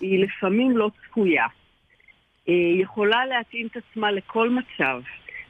[0.00, 1.46] היא לפעמים לא צפויה.
[2.46, 5.00] היא יכולה להתאים את עצמה לכל מצב.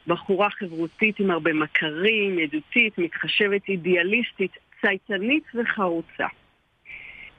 [0.07, 6.27] בחורה חברותית עם הרבה מכרים, ידידותית, מתחשבת, אידיאליסטית, צייתנית וחרוצה.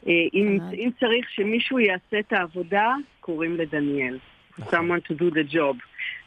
[0.07, 0.57] אה, אם.
[0.73, 4.17] אם צריך שמישהו יעשה את העבודה, קוראים לדניאל.
[4.59, 5.75] someone to do the job.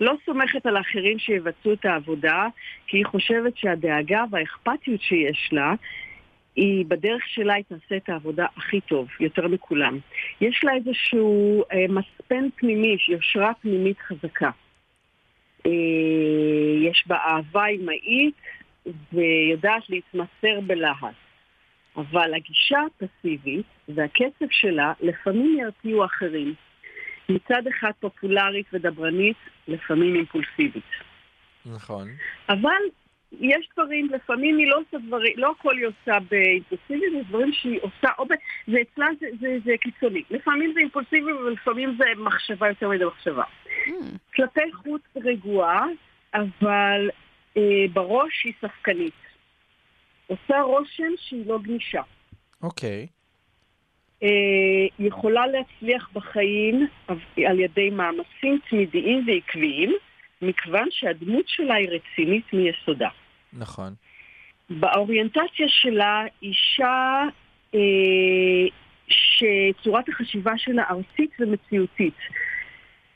[0.00, 2.46] לא סומכת על האחרים שיבצעו את העבודה,
[2.86, 5.74] כי היא חושבת שהדאגה והאכפתיות שיש לה,
[6.56, 9.98] היא בדרך שלה היא תעשה את העבודה הכי טוב, יותר מכולם.
[10.40, 14.50] יש לה איזשהו אה, מספן פנימי, יושרה פנימית חזקה.
[15.66, 15.70] אה,
[16.82, 18.34] יש בה אהבה אמהית
[19.12, 21.14] ויודעת להתמסר בלהט.
[21.96, 26.54] אבל הגישה הפסיבית והקצב שלה לפעמים ירתיעו אחרים.
[27.28, 29.36] מצד אחד פופולרית ודברנית,
[29.68, 30.90] לפעמים אימפולסיבית.
[31.66, 32.08] נכון.
[32.48, 32.82] אבל
[33.40, 37.78] יש דברים, לפעמים היא לא עושה דברים, לא הכל היא עושה באימפולסיביות, יש דברים שהיא
[37.82, 38.32] עושה, או ב...
[38.68, 40.22] ואצלה זה, זה, זה קיצוני.
[40.30, 43.42] לפעמים זה אימפולסיבי ולפעמים זה מחשבה יותר מדי מחשבה.
[43.42, 43.90] Hmm.
[44.36, 45.86] כלפי חוץ רגועה,
[46.34, 47.10] אבל
[47.92, 49.14] בראש היא ספקנית.
[50.26, 52.02] עושה רושם שהיא לא גמישה.
[52.62, 53.06] אוקיי.
[54.22, 54.28] אה,
[54.98, 56.86] יכולה להצליח בחיים
[57.46, 59.92] על ידי מאמצים תמידיים ועקביים,
[60.42, 63.08] מכיוון שהדמות שלה היא רצינית מיסודה.
[63.52, 63.94] נכון.
[64.70, 67.22] באוריינטציה שלה אישה
[67.74, 67.80] אה,
[69.08, 72.18] שצורת החשיבה שלה ארצית ומציאותית.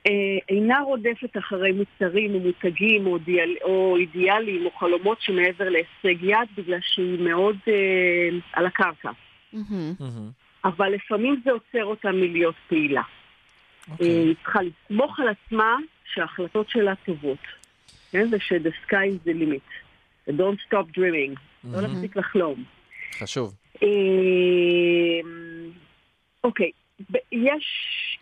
[0.09, 6.23] אה, אינה רודפת אחרי מוצרים או מותגים או, דיאל, או אידיאלים או חלומות שמעבר להישג
[6.23, 9.11] יד בגלל שהיא מאוד אה, על הקרקע.
[9.53, 10.31] מהמם.
[10.65, 13.01] אבל לפעמים זה עוצר אותה מלהיות פעילה.
[13.01, 14.07] אה, אוקיי.
[14.07, 15.77] היא צריכה לסמוך על עצמה
[16.15, 17.39] שההחלטות שלה טובות.
[18.11, 18.29] כן?
[18.33, 19.69] וש-the sky is the limit.
[20.29, 21.35] don't stop dreaming.
[21.65, 21.83] לא מהמם.
[21.83, 22.65] להפסיק לחלום.
[23.19, 23.55] חשוב.
[23.83, 23.89] אה,
[26.45, 26.71] אוקיי,
[27.33, 27.65] יש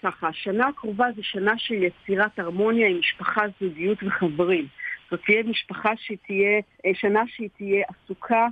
[0.02, 4.66] ככה, השנה הקרובה זו שנה של יצירת הרמוניה עם משפחה, זוגיות וחברים.
[5.10, 8.46] זאת תהיה משפחה שתהיה, אה, שנה שהיא תהיה עסוקה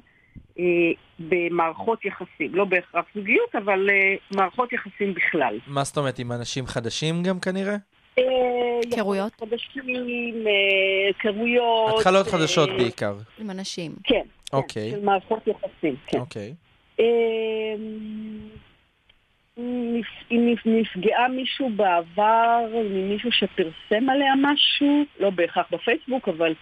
[0.58, 0.64] אה,
[1.18, 2.54] במערכות יחסים.
[2.54, 5.58] לא בהכרח זוגיות, אבל אה, מערכות יחסים בכלל.
[5.66, 7.76] מה זאת אומרת, עם אנשים חדשים גם כנראה?
[8.18, 8.24] אה,
[8.90, 9.32] היכרויות?
[9.40, 11.98] חדשים, אה, היכרויות.
[11.98, 13.14] התחלות חדשות בעיקר.
[13.38, 13.92] עם אנשים.
[14.04, 14.14] כן.
[14.54, 14.90] כן, אוקיי.
[14.90, 16.18] של מערכות יחסים, כן.
[16.18, 16.54] אוקיי.
[19.58, 19.96] אם
[20.54, 22.58] נפ- נפגעה מישהו בעבר,
[22.90, 24.86] ממישהו שפרסם עליה משהו,
[25.20, 26.54] לא בהכרח בפייסבוק, אבל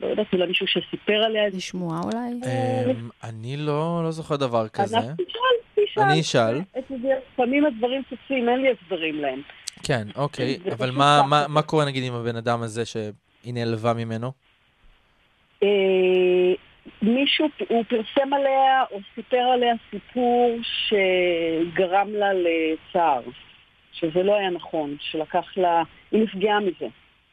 [0.00, 1.56] לא יודעת, אולי מישהו שסיפר עליה איזה...
[1.56, 2.18] זה שמועה אולי?
[2.96, 4.96] אמ, אני לא לא זוכר דבר כזה.
[5.98, 6.60] אני אשאל.
[7.34, 9.42] לפעמים הדברים צצים, אין לי הסברים להם.
[9.82, 10.58] כן, אוקיי.
[10.72, 11.28] אבל מה- ככה.
[11.28, 13.04] מה- מה קורה נגיד עם הבן אדם הזה שהיא
[13.54, 14.32] נעלבה ממנו?
[17.02, 23.22] מישהו, הוא פרסם עליה או סיפר עליה סיפור שגרם לה לצער,
[23.92, 26.88] שזה לא היה נכון, שלקח לה, היא נפגעה מזה.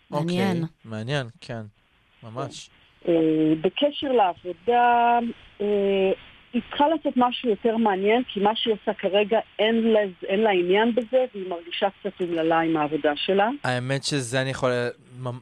[0.09, 0.57] מעניין.
[0.57, 1.61] אוקיי, מעניין, כן.
[2.23, 2.69] ממש.
[3.07, 3.13] אה,
[3.61, 5.19] בקשר לעבודה,
[5.61, 6.11] אה,
[6.53, 10.49] היא צריכה לעשות משהו יותר מעניין, כי מה שהיא עושה כרגע אין לה, אין לה
[10.49, 13.49] עניין בזה, והיא מרגישה קצת אומללה עם העבודה שלה.
[13.63, 14.71] האמת שזה אני יכול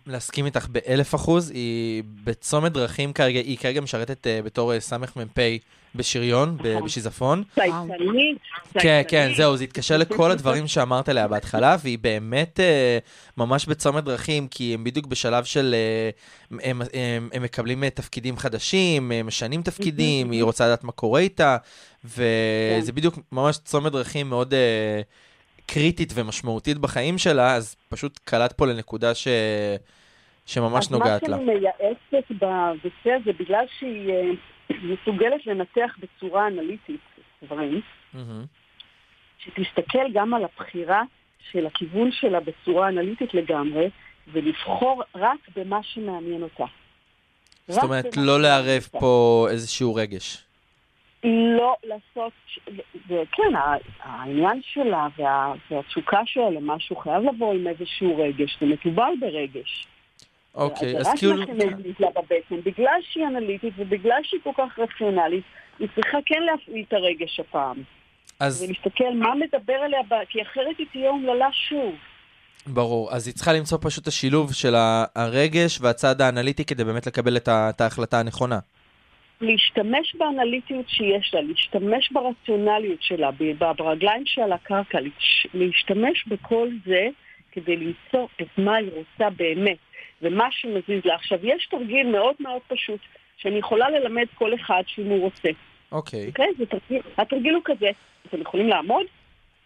[0.07, 1.51] להסכים איתך באלף אחוז.
[1.51, 5.39] היא בצומת דרכים כרגע, היא כרגע משרתת אה, בתור אה, סמ"פ
[5.95, 6.85] בשריון, נכון.
[6.85, 7.43] בשיזפון.
[7.55, 8.37] צייצנית,
[8.73, 9.01] כן.
[9.07, 12.97] כן, זהו, זה התקשר לכל הדברים שאמרת עליה בהתחלה, והיא באמת אה,
[13.37, 15.75] ממש בצומת דרכים, כי הם בדיוק בשלב של...
[15.75, 16.09] אה,
[16.63, 21.19] הם, הם, הם מקבלים אה, תפקידים חדשים, הם משנים תפקידים, היא רוצה לדעת מה קורה
[21.19, 21.57] איתה,
[22.05, 24.53] וזה בדיוק ממש צומת דרכים מאוד
[25.65, 29.27] קריטית ומשמעותית בחיים שלה, אז פשוט קלט פה לנקודה ש...
[30.45, 31.35] שממש נוגעת לה.
[31.35, 34.11] אז מה שאני מייעצת בנושא הזה, בגלל שהיא
[34.69, 36.99] מסוגלת לנתח בצורה אנליטית
[37.43, 37.81] דברים,
[38.13, 38.45] מהמם.
[39.39, 41.01] שתסתכל גם על הבחירה
[41.51, 43.89] של הכיוון שלה בצורה אנליטית לגמרי,
[44.33, 46.65] ולבחור רק במה שמעניין אותה.
[47.67, 48.87] זאת אומרת, לא לערב.
[48.91, 50.43] פה איזשהו רגש.
[51.57, 52.33] לא לעשות,
[53.07, 59.13] וכן, ה- העניין שלה וה, והתשוקה שלה למשהו חייב לבוא עם איזשהו רגש, זה מתובל
[59.19, 59.87] ברגש.
[60.55, 61.35] אוקיי, אז רק כאילו...
[61.35, 65.43] מה שמזיז לה בבטן, בגלל שהיא אנליטית ובגלל שהיא כל כך רציונלית,
[65.79, 67.77] היא צריכה כן להפעיל את הרגש הפעם.
[68.39, 71.95] אז ולהסתכל מה מדבר אליה, ב- כי אחרת היא תהיה אומללה שוב.
[72.67, 74.73] ברור, אז היא צריכה למצוא פשוט את השילוב של
[75.15, 78.59] הרגש והצד האנליטי כדי באמת לקבל את ה- את ההחלטה הנכונה.
[79.41, 83.29] להשתמש באנליטיות שיש לה, להשתמש ברציונליות שלה,
[83.77, 87.07] ברגליים שעל הקרקע, להש- להשתמש בכל זה
[87.51, 89.77] כדי למצוא את מה היא רוצה באמת,
[90.21, 91.15] ומה שמזיז לה.
[91.15, 92.99] עכשיו, יש תרגיל מאוד מאוד פשוט,
[93.37, 95.49] שאני יכולה ללמד כל אחד שאם הוא רוצה.
[95.91, 96.27] אוקיי.
[96.27, 96.47] אוקיי?
[96.57, 97.89] זה תרגיל, התרגיל הוא כזה,
[98.27, 99.05] אתם יכולים לעמוד?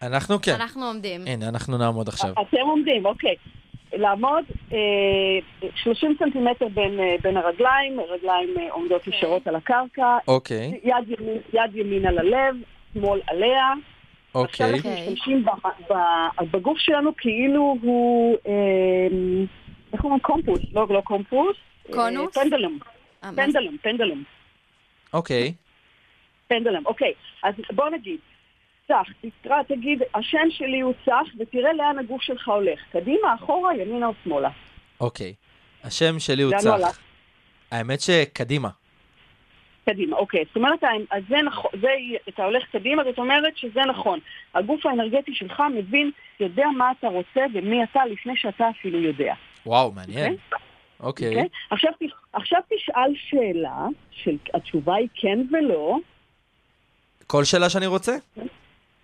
[0.02, 0.52] אנחנו כן.
[0.54, 1.20] אנחנו עומדים.
[1.26, 2.32] הנה, אנחנו נעמוד עכשיו.
[2.32, 3.34] אתם עומדים, אוקיי.
[3.92, 10.80] לעמוד אה, 30 סנטימטר בין, אה, בין הרגליים, הרגליים אה, עומדות ישרות על הקרקע, אוקיי,
[10.84, 12.56] יד ימין, יד ימין על הלב,
[12.94, 13.72] שמאל עליה.
[14.34, 14.74] עכשיו אוקיי.
[14.74, 18.52] אנחנו משתמשים ב- ב- בגוף שלנו כאילו הוא, אה,
[19.92, 20.20] איך אומרים?
[20.20, 21.56] קומפוס, לא, לא קומפוס.
[21.90, 22.34] קונוס?
[22.34, 22.78] פנדלום,
[23.24, 23.30] אה?
[23.36, 24.22] פנדלום, פנדלום,
[25.12, 25.54] אוקיי.
[26.48, 26.86] פנדלום.
[26.86, 27.12] אוקיי,
[27.42, 28.18] אז בוא נגיד,
[28.88, 32.80] צח, תקרא, תגיד, השם שלי הוא צח, ותראה לאן הגוף שלך הולך.
[32.92, 34.50] קדימה, אחורה, ימינה או שמאלה.
[35.00, 35.34] אוקיי.
[35.84, 36.52] השם שלי הוא?
[36.58, 36.98] צח.
[37.70, 38.68] האמת שקדימה.
[39.84, 40.44] קדימה, אוקיי.
[40.46, 41.88] זאת אומרת, אז זה נכון, זה,
[42.28, 44.18] אתה הולך קדימה, זאת אומרת שזה נכון.
[44.54, 46.10] הגוף האנרגטי שלך מבין,
[46.40, 49.34] יודע מה אתה רוצה ומי אתה לפני שאתה אפילו יודע.
[49.66, 50.32] וואו, מעניין.
[51.00, 51.28] אוקיי?
[51.28, 51.28] אוקיי.
[51.28, 51.48] אוקיי?
[51.70, 51.92] עכשיו,
[52.32, 55.96] עכשיו תשאל שאלה, שהתשובה היא כן ולא.
[57.26, 58.16] כל שאלה שאני רוצה?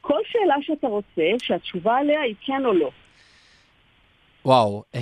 [0.01, 2.91] כל שאלה שאתה רוצה, שהתשובה עליה היא כן או לא.
[4.45, 4.83] וואו.
[4.95, 5.01] אמ,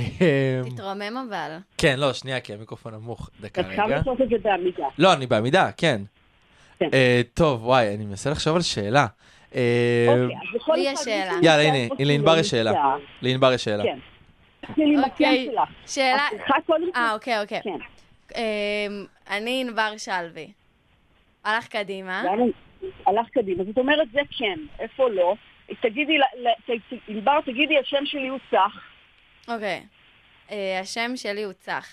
[0.75, 1.57] תתרומם אבל.
[1.79, 3.31] כן, לא, שנייה, כי המיקרופון נמוך.
[3.41, 3.97] דקה אתה חייב רגע.
[3.97, 4.87] לעשות את זה בעמידה.
[4.99, 6.01] לא, אני בעמידה, כן.
[6.79, 6.89] כן.
[6.93, 9.07] אה, טוב, וואי, אני מנסה לחשוב על שאלה.
[9.55, 11.33] אה, אוקיי, אז לכל לי אחד יש שאלה.
[11.43, 12.73] יאללה, הנה, לענבר יש שאלה.
[12.73, 12.97] שאלה.
[13.23, 13.83] לענבר יש שאלה.
[13.83, 13.99] כן.
[14.67, 15.49] תתחילי עם אוקיי.
[15.49, 15.95] השם שלך.
[15.95, 16.27] שאלה...
[16.27, 16.99] את צריכה קודם כל...
[16.99, 17.61] אה, אוקיי, אוקיי.
[17.63, 17.79] כן.
[18.37, 20.53] אמ, אני ענבר שלוי.
[21.45, 22.23] הלך קדימה.
[23.07, 23.65] הלך קדימה.
[23.65, 24.59] זאת אומרת, זה כן.
[24.79, 25.35] איפה לא?
[25.81, 26.17] תגידי,
[27.09, 28.81] ענבר, תגידי, השם שלי הוא צח.
[29.49, 29.87] אוקיי.
[30.51, 31.89] אה, השם שלי הוא צח.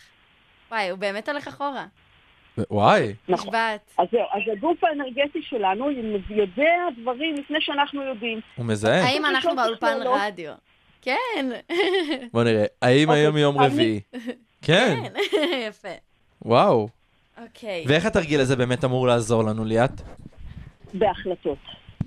[0.71, 1.85] וואי, הוא באמת הולך אחורה.
[2.57, 3.13] וואי.
[3.29, 3.53] נכון.
[3.97, 5.89] אז זהו, אז הגוף האנרגטי שלנו
[6.29, 8.39] יודע דברים לפני שאנחנו יודעים.
[8.55, 9.03] הוא מזהה?
[9.03, 9.97] האם אנחנו באולפן.
[10.05, 10.53] רדיו?
[11.01, 11.49] כן.
[12.33, 12.65] בוא נראה.
[12.81, 14.01] האם אוקיי, היום יום רביעי?
[14.67, 15.03] כן.
[15.67, 15.87] יפה.
[16.41, 16.87] וואו.
[17.43, 17.85] אוקיי.
[17.87, 20.01] ואיך התרגיל הזה באמת אמור לעזור לנו, ליאת?
[20.93, 21.57] בהחלטות.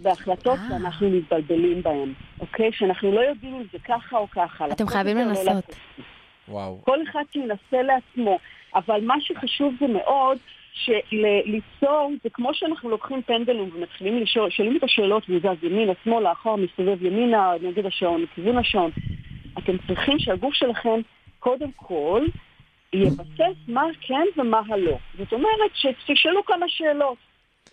[0.02, 0.68] בהחלטות אה.
[0.68, 2.70] שאנחנו מתבלבלים בהן, אוקיי?
[2.72, 4.66] שאנחנו לא יודעים אם זה ככה או ככה.
[4.72, 5.76] אתם חייבים לא לנסות.
[6.48, 6.80] וואו.
[6.84, 8.38] כל אחד שינסה לעצמו.
[8.74, 10.38] אבל מה שחשוב זה מאוד
[10.74, 16.32] שליצור, זה כמו שאנחנו לוקחים פנדלום ומתחילים לשאול, שואלים את השאלות והוא זז ימינה, שמאלה,
[16.32, 18.90] אחורה, מסתובב ימינה, נגד השעון, לכיוון השעון.
[19.58, 21.00] אתם צריכים שהגוף שלכם,
[21.38, 22.26] קודם כל,
[22.92, 24.98] יבסס מה כן ומה הלא.
[25.18, 27.16] זאת אומרת, שתשאלו כמה שאלות.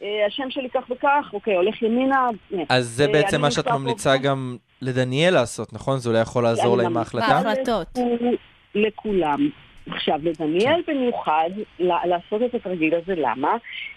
[0.02, 2.28] אה, השם שלי כך וכך, אוקיי, הולך ימינה.
[2.54, 5.98] אה, אז זה אה, בעצם מה שאת ממליצה גם לדניאל לעשות, נכון?
[5.98, 7.42] זה אולי יכול לעזור לה עם ההחלטה?
[7.44, 7.88] בהחלטות.
[8.76, 9.50] לכולם.
[9.90, 13.56] עכשיו, לדניאל במיוחד, לעשות את התרגיל הזה, למה?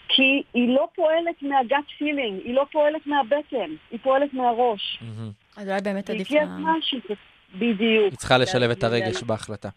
[0.08, 5.02] כי היא לא פועלת מהגאט פילינג, היא לא פועלת מהבטן, היא פועלת מהראש.
[5.56, 6.28] אז אולי באמת עדיף.
[6.42, 7.00] הזמן שהיא...
[7.00, 7.10] ת-
[7.58, 8.10] בדיוק.
[8.10, 9.68] היא צריכה לשלב את הרגש בהחלטה.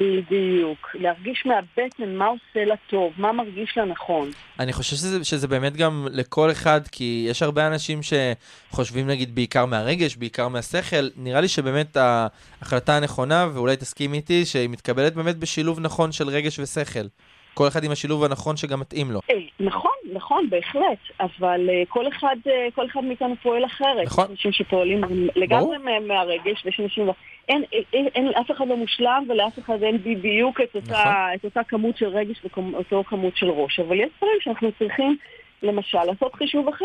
[0.00, 0.88] בדיוק.
[0.94, 4.30] להרגיש מהבטן מה עושה לה טוב, מה מרגיש לה נכון.
[4.58, 9.66] אני חושב שזה, שזה באמת גם לכל אחד, כי יש הרבה אנשים שחושבים נגיד בעיקר
[9.66, 11.08] מהרגש, בעיקר מהשכל.
[11.16, 16.58] נראה לי שבאמת ההחלטה הנכונה, ואולי תסכים איתי, שהיא מתקבלת באמת בשילוב נכון של רגש
[16.58, 17.06] ושכל.
[17.54, 19.20] כל אחד עם השילוב הנכון שגם מתאים לו.
[19.30, 24.06] אה, נכון, נכון, בהחלט, אבל אה, כל אחד, אה, כל אחד מאיתנו פועל אחרת.
[24.06, 24.24] נכון.
[24.24, 25.00] יש אנשים שפועלים
[25.36, 27.08] לגמרי מה- מהרגש, ויש אנשים...
[27.48, 31.12] אין, אין, אין, אף אחד לא מושלם, ולאף אחד אין בדיוק את אותה, נכון.
[31.34, 33.80] את אותה כמות של רגש ואותו כמות של ראש.
[33.80, 35.16] אבל יש דברים שאנחנו צריכים,
[35.62, 36.84] למשל, לעשות חישוב אחר.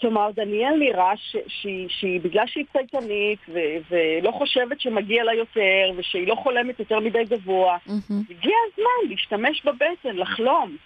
[0.00, 3.58] כלומר- דניאל נראה ש, שהיא, שהיא, בגלל שהיא צייתנית, ו,
[3.90, 8.22] ולא חושבת שמגיע לה יותר, ושהיא לא חולמת יותר מדי גבוה, מהמם.
[8.30, 10.76] הגיע הזמן להשתמש בבטן, לחלום.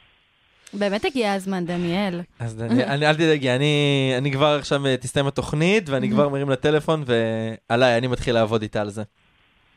[0.74, 2.20] באמת הגיע הזמן, דניאל.
[2.38, 6.50] אז דניאל, אני, אל תדאגי, אני, אני כבר עכשיו אה, תסתיים התוכנית, ואני כבר מרים
[6.50, 9.02] לטלפון, ועליי, אני מתחיל לעבוד איתה על זה.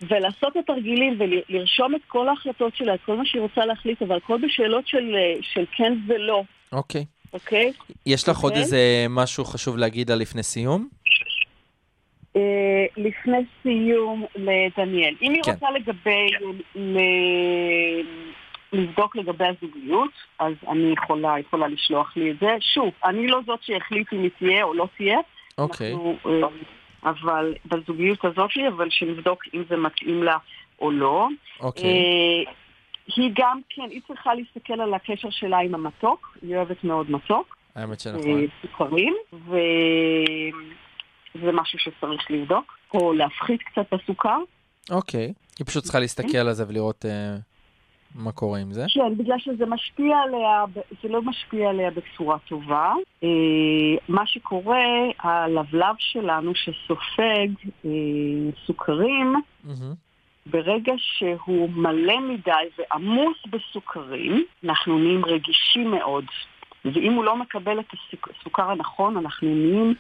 [0.02, 4.18] ולעשות את התרגילים ולרשום את כל ההחלטות שלה, את כל מה שהיא רוצה להחליט, אבל
[4.18, 7.06] הכל בשאלות של, אה, של כן ולא, אוקיי.
[7.36, 7.72] אוקיי?
[8.06, 8.64] יש לך עוד אוקיי.
[8.64, 10.88] איזה משהו חשוב להגיד על לפני סיום?
[12.36, 15.16] אה, לפני סיום לדניאל.
[15.22, 15.52] אם היא כן.
[15.52, 16.28] רוצה לגבי.
[18.74, 22.48] לבדוק לגבי הזוגיות, אז אני יכולה, יכולה לשלוח לי את זה.
[22.60, 25.18] שוב, אני לא זאת שהחליט אם היא תהיה או לא תהיה.
[25.58, 25.94] אוקיי.
[26.26, 26.48] אה,
[27.04, 30.38] אבל בזוגיות הזאת, אבל שנבדוק אם זה מתאים לה
[30.82, 31.28] או לא.
[31.60, 32.46] אוקיי.
[33.08, 37.58] היא גם כן, היא צריכה להסתכל על הקשר שלה עם המתוק, היא אוהבת מאוד מתוק,
[37.76, 38.48] האמת אה, שנכון.
[38.62, 39.52] סוכרים, וזה
[41.52, 44.38] משהו שצריך לבדוק, או להפחית קצת בסוכר.
[44.92, 45.34] אוקיי.
[45.60, 47.36] היא פשוט צריכה להסתכל על זה ולראות אה,
[48.16, 48.86] מה קורה עם זה.
[48.94, 50.66] כן, בגלל שזה משפיע עליה,
[51.04, 52.94] זה לא משפיע עליה בצורה טובה.
[53.24, 53.30] אה,
[54.10, 54.86] מה שקורה,
[55.20, 57.90] הלבלב שלנו שסופג אה,
[58.66, 60.05] סוכרים, מהמם.
[60.46, 66.26] ברגע שהוא מלא מדי ועמוס בסוכרים, אנחנו נהיים רגישים מאוד.
[66.86, 67.86] ואם הוא לא מקבל את
[68.40, 69.96] הסוכר הנכון, אנחנו נהיים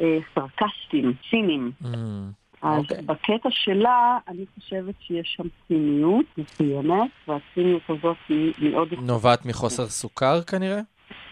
[0.00, 1.72] אה, סרקסטיים, ציניים.
[1.80, 2.30] מהמם.
[2.62, 3.02] אז אוקיי.
[3.02, 8.98] בקטע שלה, אני חושבת שיש שם ציניות מסוימת, והציניות הזאת היא מעודף...
[8.98, 10.80] נובעת מחוסר סוכר כנראה?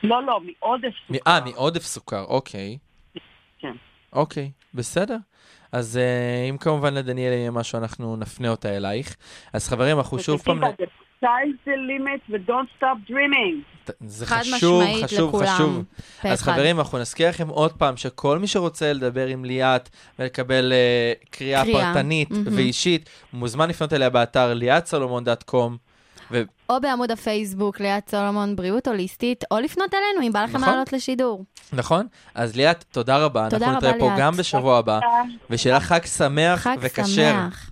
[0.03, 1.31] לא, לא, מעודף סוכר.
[1.31, 2.79] אה, מעודף סוכר, אוקיי.
[3.59, 3.73] כן.
[4.13, 5.17] אוקיי, בסדר.
[5.73, 9.16] אז אה, אם כמובן לדניאל יהיה משהו, אנחנו נפנה אותה אלייך.
[9.53, 10.57] אז חברים, אנחנו שוב פעם...
[10.57, 13.73] ותקשיבה, the sky's the limit ו-don't stop dreaming.
[14.01, 15.47] זה חשוב, חשוב, לכולם.
[15.47, 15.85] חשוב.
[16.25, 16.53] אז אחד.
[16.53, 21.64] חברים, אנחנו נזכיר לכם עוד פעם שכל מי שרוצה לדבר עם ליאת ולקבל uh, קריאה
[21.64, 22.57] קריאה, פרטנית מהמם.
[22.57, 24.55] ואישית, מוזמן לפנות אליה באתר
[26.33, 26.62] liatsolomon.com.
[26.70, 30.68] או בעמוד הפייסבוק ליאת סולומון בריאות הוליסטית, או לפנות אלינו אם בא לכם נכון.
[30.72, 31.45] לעלות לשידור.
[31.72, 32.07] נכון?
[32.35, 33.51] אז ליאת, תודה רבה.
[33.51, 34.18] תודה אנחנו רבה, נתראה פה ליאת.
[34.18, 35.01] גם בשבוע הבא,
[35.51, 37.05] ושיהיה לך חג שמח חג וכשר.
[37.05, 37.70] שמח.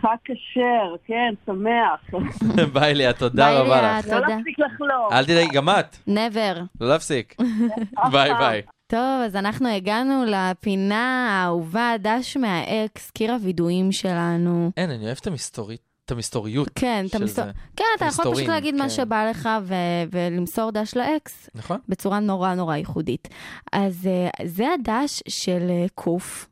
[0.00, 2.22] חג כשר, כן, שמח.
[2.74, 4.06] ביי ליאת, תודה ביי, רבה ליה, לך.
[4.06, 4.26] לא תודה.
[4.28, 5.12] להפסיק לחלום.
[5.12, 6.60] אל תדאגי, גם את, never.
[6.80, 7.36] לא להפסיק.
[8.12, 8.62] ביי ביי.
[8.86, 14.70] טוב, אז אנחנו הגענו לפינה האהובה, דש מהאקס, קיר הווידואים שלנו.
[14.76, 15.80] אין, אני אוהב את המסתורית,
[16.12, 17.44] את המסתוריות כן, אתה של מסתור...
[17.44, 17.50] זה.
[17.76, 18.90] כן, אתה יכול פשוט להגיד מה כן.
[18.90, 19.74] שבא לך ו...
[20.10, 21.78] ולמסור דש לאקס נכון?
[21.88, 23.28] בצורה נורא נורא ייחודית.
[23.72, 26.48] אז אה, זה הדש של אה, קוף.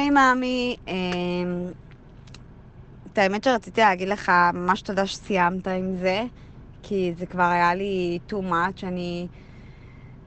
[0.00, 0.94] היי מאמי, אמ,
[3.12, 6.22] את האמת שרציתי להגיד לך ממש תודה שסיימת עם זה,
[6.82, 9.26] כי זה כבר היה לי too much, אני...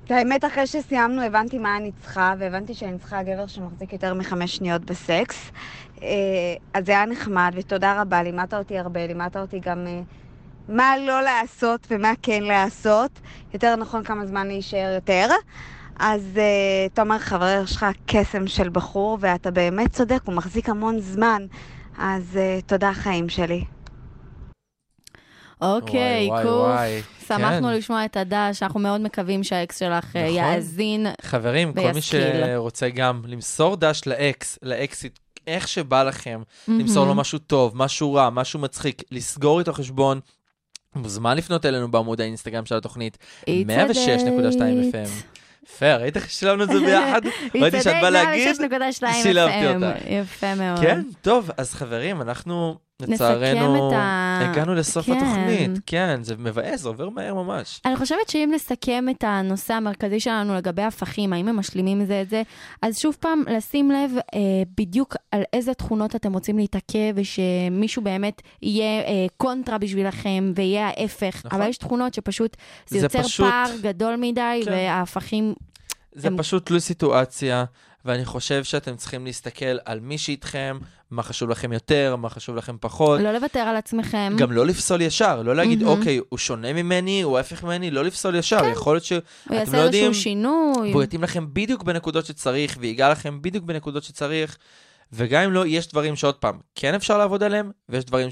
[0.06, 4.56] את האמת, אחרי שסיימנו הבנתי מה אני צריכה, והבנתי שאני צריכה גבר שמחזיק יותר מחמש
[4.56, 5.52] שניות בסקס.
[6.04, 10.02] אה, אז זה היה נחמד, ותודה רבה, לימדת אותי הרבה, לימדת אותי גם אה,
[10.68, 13.12] מה לא לעשות ומה כן לעשות.
[13.54, 15.28] יותר נכון כמה זמן להישאר יותר.
[16.00, 21.46] אז uh, תומר חבר שלך קסם של בחור, ואתה באמת צודק, הוא מחזיק המון זמן.
[21.98, 23.64] אז uh, תודה חיים שלי.
[25.62, 27.26] אוקיי, קוף.
[27.28, 27.74] שמחנו כן.
[27.74, 30.22] לשמוע את הדש, אנחנו מאוד מקווים שהאקס שלך נכון.
[30.22, 31.08] יאזין.
[31.22, 32.02] חברים, כל מי.
[32.02, 38.30] שרוצה גם למסור דש לאקס, לאקסיט, איך שבא לכם, למסור לו משהו טוב, משהו רע,
[38.30, 40.20] משהו מצחיק, לסגור איתו חשבון.
[40.96, 43.48] מוזמן לפנות אלינו בעמוד האינסטגרם של התוכנית, 106.2
[44.92, 45.10] FM.
[45.66, 47.22] יפה, ראית איך שילמנו את זה ביחד?
[47.62, 49.76] ראיתי שאת באה להגיד, 106.2 שילבתי FM.
[49.76, 49.98] אותך.
[50.10, 50.80] יפה מאוד.
[50.80, 55.12] כן, טוב, אז חברים, אנחנו לצערנו את ה- הגענו לסוף כן.
[55.12, 55.72] התוכנית.
[55.86, 57.82] כן, זה מבאס, זה עובר מהר ממש.
[57.86, 62.30] אני חושבת שאם נסכם את הנושא המרכזי שלנו לגבי הפכים, האם הם משלימים זה את
[62.30, 62.42] זה,
[62.82, 64.40] אז שוב פעם, לשים לב אה,
[64.78, 71.42] בדיוק על איזה תכונות אתם רוצים להתעכב, ושמישהו באמת יהיה אה, קונטרה בשבילכם, ויהיה ההפך.
[71.46, 71.60] נכון.
[71.60, 74.72] אבל יש תכונות שפשוט, זה, זה יוצר פשוט- פער גדול מדי, כן.
[74.72, 75.54] וההפכים...
[76.16, 77.66] זה הם- פשוט תלוי סיטואציה,
[78.06, 80.78] ואני חושב שאתם צריכים להסתכל על מי שאיתכם,
[81.12, 83.20] מה חשוב לכם יותר, מה חשוב לכם פחות.
[83.20, 84.34] לא לוותר על עצמכם.
[84.38, 85.98] גם לא לפסול ישר, לא להגיד, מהמם.
[85.98, 88.66] אוקיי, הוא שונה ממני, הוא ההפך ממני, לא לפסול ישר.
[88.72, 90.92] יכול להיות הוא שאתם יעשה לא יודעים, איזשהו שינוי.
[90.92, 94.58] והוא יתאים לכם בדיוק בנקודות שצריך, ויגע לכם בדיוק בנקודות שצריך,
[95.14, 98.32] וגם אם לא, יש דברים שעוד פעם, כן אפשר לעבוד עליהם, ויש דברים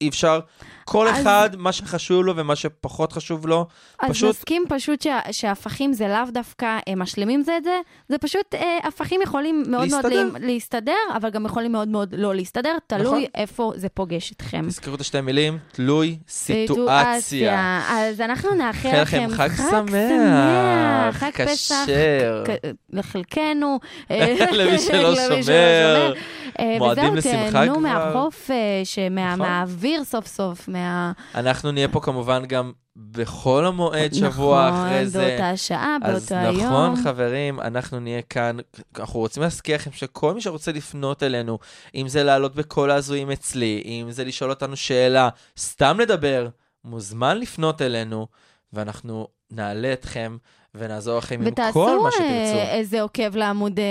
[0.00, 0.40] שאי אפשר.
[0.84, 3.66] כל אז- אחד, מה שחשוב לו ומה שפחות חשוב לו,
[4.02, 8.18] אז פשוט- נסכים פשוט שה, שהפכים זה לאו דווקא אה, משלימים זה את זה, זה
[8.18, 10.28] פשוט אה, הפכים יכולים מאוד מאוד להסתדר.
[10.32, 13.22] לה- להסתדר, אבל גם יכולים מאוד מאוד לא להסתדר, תלוי נכון.
[13.34, 14.64] איפה זה פוגש אתכם.
[14.68, 17.80] תזכרו את השתי מילים, תלוי סיטואציה.
[17.88, 22.44] אז אנחנו נאחל לכם לכם חג שמח, שמח, חג פסח, כשר.
[22.92, 23.78] לחלקנו,
[24.58, 26.12] למי שלא שומר.
[26.58, 27.80] אה, מועדים וזהו, לשמחה תהנו כבר.
[27.82, 29.46] מהחופש, מה- נכון.
[29.46, 31.12] מהאוויר סוף סוף, מה...
[31.34, 32.72] אנחנו נהיה פה כמובן גם
[33.10, 35.18] בחול המועד שבוע אחרי זה.
[35.18, 36.66] נכון, באותה שעה, אז באותו היום.
[36.66, 38.56] נכון, חברים, אנחנו נהיה כאן.
[38.98, 41.58] אנחנו רוצים להזכיר לכם שכל מי שרוצה לפנות אלינו,
[41.94, 45.28] אם זה לעלות בכל ההזויים אצלי, אם זה לשאול אותנו שאלה,
[45.58, 46.48] סתם לדבר,
[46.84, 48.26] מוזמן לפנות אלינו,
[48.72, 50.36] ואנחנו נעלה אתכם
[50.74, 52.58] ונעזור לכם עם כל ותעשו מה אה, שתרצו.
[52.70, 53.84] איזה עוקב לעמוד אה,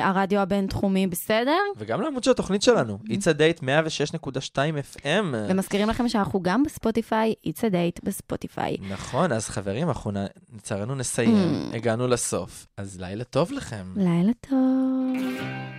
[0.00, 1.58] אה, הרדיו הבינתחומי, בסדר?
[1.76, 4.56] וגם לעמוד של התוכנית שלנו, It's a Date 106.2
[4.96, 5.06] FM.
[5.48, 8.76] ומזכירים לכם שאנחנו גם בספוטיפיי, It's a Date בספוטיפיי.
[8.90, 10.10] נכון, אז חברים, אנחנו
[10.56, 11.32] לצערנו נסיים,
[11.72, 11.76] Mm.
[11.76, 13.84] הגענו לסוף, אז לילה טוב לכם.
[13.96, 15.71] לילה טוב.